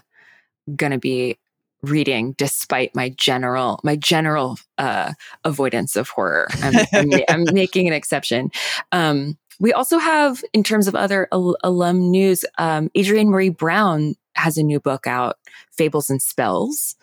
gonna 0.77 0.99
be 0.99 1.37
reading 1.83 2.35
despite 2.39 2.95
my 2.95 3.09
general 3.09 3.81
my 3.83 3.97
general 3.97 4.57
uh 4.79 5.15
avoidance 5.43 5.97
of 5.97 6.09
horror. 6.11 6.47
I'm, 6.63 6.87
I'm, 6.93 7.11
I'm 7.29 7.45
making 7.53 7.89
an 7.89 7.93
exception. 7.93 8.53
Um 8.93 9.37
we 9.63 9.73
also 9.73 9.99
have, 9.99 10.43
in 10.53 10.63
terms 10.63 10.89
of 10.89 10.95
other 10.95 11.29
al- 11.33 11.57
alum 11.63 12.11
news, 12.11 12.45
um, 12.59 12.91
Adrienne 12.97 13.29
Maree 13.29 13.57
Brown 13.57 14.15
has 14.35 14.59
a 14.59 14.63
new 14.63 14.81
book 14.81 15.07
out, 15.07 15.37
Fables 15.71 16.11
and 16.11 16.21
Spells, 16.21 16.97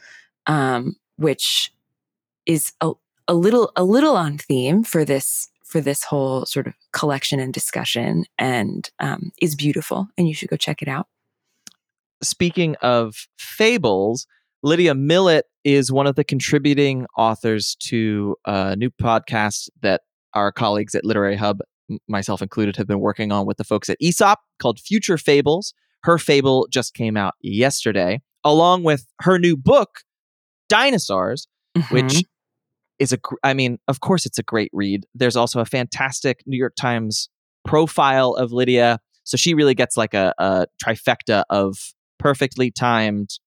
um, 0.46 0.96
which 1.18 1.72
is 2.46 2.74
a, 2.82 2.92
a 3.30 3.34
little 3.34 3.72
a 3.78 3.84
little 3.86 4.18
on 4.18 4.38
theme 4.38 4.84
for 4.84 5.06
this 5.06 5.48
for 5.64 5.80
this 5.80 6.04
whole 6.04 6.46
sort 6.46 6.68
of 6.68 6.74
collection 6.92 7.40
and 7.40 7.54
discussion, 7.54 8.26
and 8.38 8.90
um, 9.00 9.32
is 9.42 9.56
beautiful. 9.56 10.08
And 10.18 10.28
you 10.28 10.34
should 10.34 10.50
go 10.50 10.58
check 10.58 10.82
it 10.82 10.88
out. 10.90 11.08
speaking 12.22 12.76
of 12.82 13.28
fables, 13.38 14.28
Lydia 14.64 14.94
Millet 14.96 15.46
is 15.64 15.92
one 15.92 16.08
of 16.08 16.16
the 16.16 16.24
contributing 16.24 17.06
authors 17.18 17.76
to 17.84 18.36
a 18.46 18.76
new 18.76 18.90
podcast 18.90 19.70
that 19.82 20.02
our 20.34 20.52
colleagues 20.52 20.96
at 20.96 21.06
Literary 21.06 21.36
Hub, 21.38 21.60
myself 22.08 22.42
included, 22.42 22.76
have 22.76 22.88
been 22.88 23.00
working 23.00 23.32
on 23.32 23.46
with 23.46 23.58
the 23.58 23.64
folks 23.64 23.90
at 23.90 23.98
Aesop 24.02 24.40
called 24.60 24.80
Future 24.80 25.18
Fables. 25.18 25.74
Her 26.04 26.18
fable 26.18 26.68
just 26.72 26.94
came 26.94 27.16
out 27.18 27.36
yesterday, 27.42 28.22
along 28.44 28.84
with 28.84 29.06
her 29.22 29.38
new 29.40 29.56
book, 29.56 30.00
Dinosaurs, 30.68 31.48
which 31.90 32.04
Mhm. 32.06 32.24
Is 33.00 33.14
a 33.14 33.20
I 33.44 33.54
mean, 33.54 33.80
of 33.88 34.02
course 34.02 34.26
it's 34.26 34.38
a 34.38 34.44
great 34.44 34.70
read. 34.74 35.06
There's 35.16 35.36
also 35.36 35.60
a 35.60 35.66
fantastic 35.66 36.44
New 36.46 36.58
York 36.58 36.76
Times 36.76 37.30
profile 37.66 38.34
of 38.34 38.52
Lydia. 38.52 39.00
So 39.24 39.38
she 39.38 39.54
really 39.54 39.76
gets 39.76 39.96
like 39.98 40.14
a, 40.14 40.34
a 40.38 40.68
trifecta 40.84 41.44
of 41.50 41.78
perfectly 42.18 42.72
timed 42.72 43.40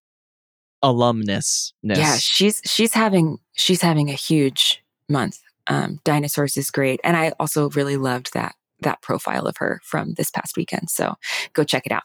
alumnusness. 0.82 1.72
yeah, 1.82 2.16
she's 2.16 2.60
she's 2.64 2.94
having 2.94 3.38
she's 3.52 3.82
having 3.82 4.08
a 4.10 4.14
huge 4.14 4.82
month. 5.08 5.40
Um, 5.68 6.00
Dinosaurs 6.04 6.56
is 6.56 6.70
great, 6.70 7.00
and 7.04 7.16
I 7.16 7.32
also 7.38 7.70
really 7.70 7.96
loved 7.96 8.32
that 8.34 8.54
that 8.80 9.02
profile 9.02 9.46
of 9.46 9.56
her 9.58 9.80
from 9.84 10.14
this 10.14 10.30
past 10.30 10.56
weekend. 10.56 10.90
So 10.90 11.14
go 11.52 11.64
check 11.64 11.86
it 11.86 11.92
out. 11.92 12.02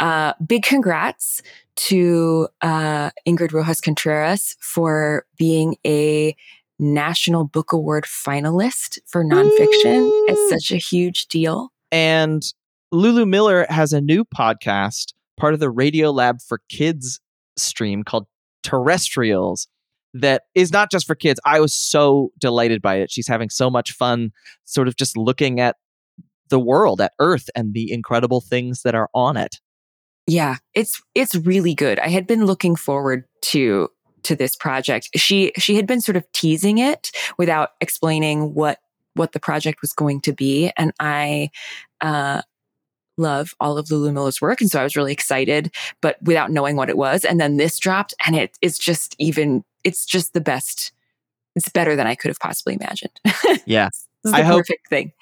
Uh, 0.00 0.32
big 0.46 0.62
congrats 0.62 1.42
to 1.76 2.48
uh, 2.62 3.10
Ingrid 3.26 3.52
Rojas 3.52 3.80
Contreras 3.80 4.56
for 4.60 5.26
being 5.36 5.76
a 5.86 6.34
National 6.78 7.44
Book 7.44 7.72
Award 7.72 8.04
finalist 8.04 8.98
for 9.06 9.24
nonfiction. 9.24 10.10
It's 10.28 10.50
such 10.50 10.74
a 10.74 10.78
huge 10.78 11.26
deal. 11.26 11.72
And 11.90 12.42
Lulu 12.92 13.26
Miller 13.26 13.66
has 13.68 13.92
a 13.92 14.00
new 14.00 14.24
podcast, 14.24 15.12
part 15.36 15.54
of 15.54 15.60
the 15.60 15.72
Radiolab 15.72 16.42
for 16.42 16.60
Kids 16.68 17.20
stream 17.56 18.04
called 18.04 18.26
Terrestrials, 18.62 19.68
that 20.14 20.44
is 20.54 20.72
not 20.72 20.90
just 20.90 21.06
for 21.06 21.14
kids. 21.14 21.40
I 21.44 21.60
was 21.60 21.74
so 21.74 22.32
delighted 22.38 22.80
by 22.82 22.96
it. 22.96 23.10
She's 23.10 23.28
having 23.28 23.50
so 23.50 23.70
much 23.70 23.92
fun, 23.92 24.32
sort 24.64 24.88
of 24.88 24.96
just 24.96 25.16
looking 25.16 25.60
at 25.60 25.76
the 26.48 26.60
world, 26.60 27.00
at 27.00 27.12
Earth, 27.18 27.48
and 27.54 27.74
the 27.74 27.92
incredible 27.92 28.40
things 28.40 28.82
that 28.82 28.94
are 28.94 29.08
on 29.14 29.36
it. 29.36 29.56
Yeah, 30.26 30.56
it's 30.74 31.00
it's 31.14 31.34
really 31.34 31.74
good. 31.74 31.98
I 32.00 32.08
had 32.08 32.26
been 32.26 32.46
looking 32.46 32.76
forward 32.76 33.24
to 33.42 33.88
to 34.24 34.34
this 34.36 34.56
project. 34.56 35.10
She 35.14 35.52
she 35.56 35.76
had 35.76 35.86
been 35.86 36.00
sort 36.00 36.16
of 36.16 36.30
teasing 36.32 36.78
it 36.78 37.10
without 37.38 37.70
explaining 37.80 38.54
what 38.54 38.78
what 39.14 39.32
the 39.32 39.40
project 39.40 39.80
was 39.80 39.92
going 39.92 40.20
to 40.22 40.32
be, 40.32 40.72
and 40.76 40.92
I 41.00 41.50
uh, 42.00 42.42
love 43.16 43.54
all 43.60 43.78
of 43.78 43.90
Lulu 43.90 44.12
Miller's 44.12 44.40
work, 44.40 44.60
and 44.60 44.70
so 44.70 44.80
I 44.80 44.82
was 44.82 44.96
really 44.96 45.12
excited, 45.12 45.72
but 46.00 46.16
without 46.22 46.50
knowing 46.50 46.76
what 46.76 46.90
it 46.90 46.96
was. 46.96 47.24
And 47.24 47.40
then 47.40 47.56
this 47.56 47.78
dropped, 47.78 48.14
and 48.26 48.34
it 48.34 48.58
it's 48.60 48.78
just 48.78 49.14
even 49.18 49.64
it's 49.84 50.04
just 50.04 50.32
the 50.32 50.40
best. 50.40 50.92
It's 51.54 51.70
better 51.70 51.96
than 51.96 52.06
I 52.06 52.16
could 52.16 52.28
have 52.28 52.38
possibly 52.38 52.74
imagined. 52.74 53.18
Yeah. 53.64 53.88
This 54.26 54.32
is 54.32 54.36
the 54.36 54.38
I 54.38 54.42
hope- 54.44 54.58
perfect 54.66 54.88
thing. 54.88 55.12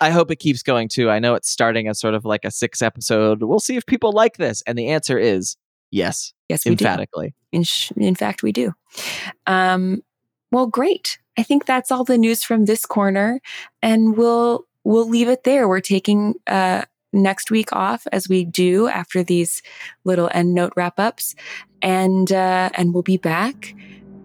I 0.00 0.10
hope 0.10 0.30
it 0.30 0.36
keeps 0.36 0.62
going 0.62 0.88
too. 0.88 1.10
I 1.10 1.18
know 1.18 1.34
it's 1.34 1.48
starting 1.50 1.88
as 1.88 1.98
sort 1.98 2.14
of 2.14 2.24
like 2.24 2.44
a 2.44 2.50
six 2.50 2.80
episode. 2.82 3.42
We'll 3.42 3.60
see 3.60 3.76
if 3.76 3.84
people 3.86 4.12
like 4.12 4.36
this. 4.36 4.62
And 4.66 4.78
the 4.78 4.88
answer 4.88 5.18
is 5.18 5.56
yes, 5.90 6.32
Yes, 6.48 6.64
we 6.64 6.74
do. 6.74 6.84
emphatically. 6.84 7.34
In, 7.52 7.62
sh- 7.64 7.92
in 7.96 8.14
fact, 8.14 8.42
we 8.42 8.52
do. 8.52 8.72
Um, 9.46 10.02
well, 10.52 10.66
great. 10.66 11.18
I 11.38 11.42
think 11.42 11.64
that's 11.66 11.90
all 11.90 12.04
the 12.04 12.18
news 12.18 12.42
from 12.44 12.64
this 12.64 12.84
corner, 12.86 13.40
and 13.82 14.16
we'll 14.16 14.64
we'll 14.84 15.08
leave 15.08 15.28
it 15.28 15.44
there. 15.44 15.68
We're 15.68 15.80
taking 15.80 16.34
uh, 16.46 16.82
next 17.12 17.50
week 17.50 17.72
off, 17.72 18.06
as 18.12 18.28
we 18.28 18.44
do 18.44 18.88
after 18.88 19.22
these 19.22 19.62
little 20.04 20.28
end 20.34 20.54
note 20.54 20.72
wrap 20.76 20.98
ups, 20.98 21.34
and 21.82 22.30
uh, 22.32 22.70
and 22.74 22.92
we'll 22.92 23.02
be 23.04 23.16
back 23.16 23.74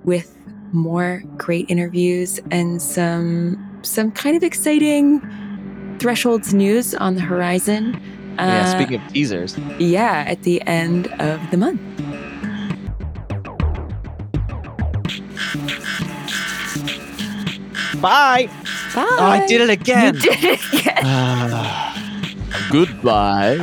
with 0.04 0.36
more 0.76 1.24
great 1.38 1.70
interviews 1.70 2.40
and 2.52 2.82
some 2.82 3.58
some 3.82 4.12
kind 4.12 4.36
of 4.36 4.44
exciting 4.44 5.22
thresholds 6.00 6.54
news 6.54 6.94
on 6.96 7.16
the 7.16 7.22
horizon. 7.22 8.00
yeah, 8.38 8.64
Uh, 8.64 8.66
speaking 8.76 9.02
of 9.02 9.08
teasers. 9.14 9.58
yeah, 9.80 10.26
at 10.28 10.44
the 10.44 10.62
end 10.68 11.08
of 11.20 11.40
the 11.52 11.58
month. 11.58 11.80
Bye. 18.02 18.48
Bye. 18.94 19.08
Oh, 19.08 19.18
I 19.20 19.46
did 19.48 19.62
it 19.62 19.70
again. 19.70 20.16
You 20.16 20.22
did 20.22 20.44
it 20.44 20.74
again. 20.74 20.98
Ah, 21.04 21.98
goodbye. 22.72 23.58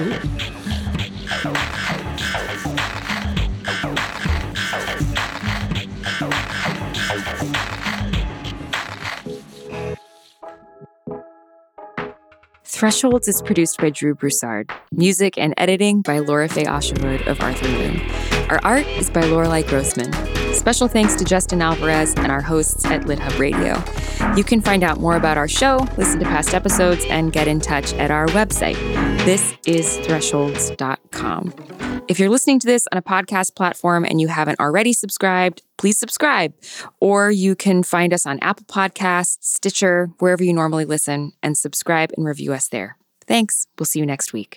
Thresholds 12.82 13.28
is 13.28 13.40
produced 13.42 13.78
by 13.78 13.90
Drew 13.90 14.12
Broussard. 14.16 14.68
Music 14.90 15.38
and 15.38 15.54
editing 15.56 16.02
by 16.02 16.18
Lora-Faye 16.18 16.64
Åshuvud 16.64 17.28
of 17.28 17.40
Arthur 17.40 17.68
Moon. 17.68 18.00
Our 18.50 18.58
art 18.64 18.88
is 18.88 19.08
by 19.08 19.20
Lorelei 19.20 19.62
Grossman. 19.62 20.12
Special 20.52 20.88
thanks 20.88 21.14
to 21.14 21.24
Justin 21.24 21.62
Alvarez 21.62 22.12
and 22.16 22.32
our 22.32 22.40
hosts 22.40 22.84
at 22.86 23.02
LitHub 23.02 23.38
Radio. 23.38 23.80
You 24.34 24.42
can 24.42 24.60
find 24.60 24.82
out 24.82 24.98
more 24.98 25.14
about 25.14 25.38
our 25.38 25.46
show, 25.46 25.86
listen 25.96 26.18
to 26.18 26.24
past 26.24 26.54
episodes, 26.54 27.04
and 27.08 27.32
get 27.32 27.46
in 27.46 27.60
touch 27.60 27.92
at 27.94 28.10
our 28.10 28.26
website. 28.30 28.74
This 29.24 29.54
is 29.64 29.98
thresholds.com. 29.98 31.52
If 32.08 32.18
you're 32.18 32.28
listening 32.28 32.58
to 32.60 32.66
this 32.66 32.86
on 32.90 32.98
a 32.98 33.02
podcast 33.02 33.54
platform 33.54 34.04
and 34.04 34.20
you 34.20 34.28
haven't 34.28 34.58
already 34.60 34.92
subscribed, 34.92 35.62
please 35.78 35.98
subscribe. 35.98 36.52
Or 37.00 37.30
you 37.30 37.54
can 37.54 37.82
find 37.82 38.12
us 38.12 38.26
on 38.26 38.38
Apple 38.42 38.66
Podcasts, 38.66 39.38
Stitcher, 39.40 40.10
wherever 40.18 40.42
you 40.42 40.52
normally 40.52 40.84
listen, 40.84 41.32
and 41.42 41.56
subscribe 41.56 42.10
and 42.16 42.26
review 42.26 42.52
us 42.52 42.68
there. 42.68 42.96
Thanks. 43.26 43.66
We'll 43.78 43.86
see 43.86 44.00
you 44.00 44.06
next 44.06 44.32
week. 44.32 44.50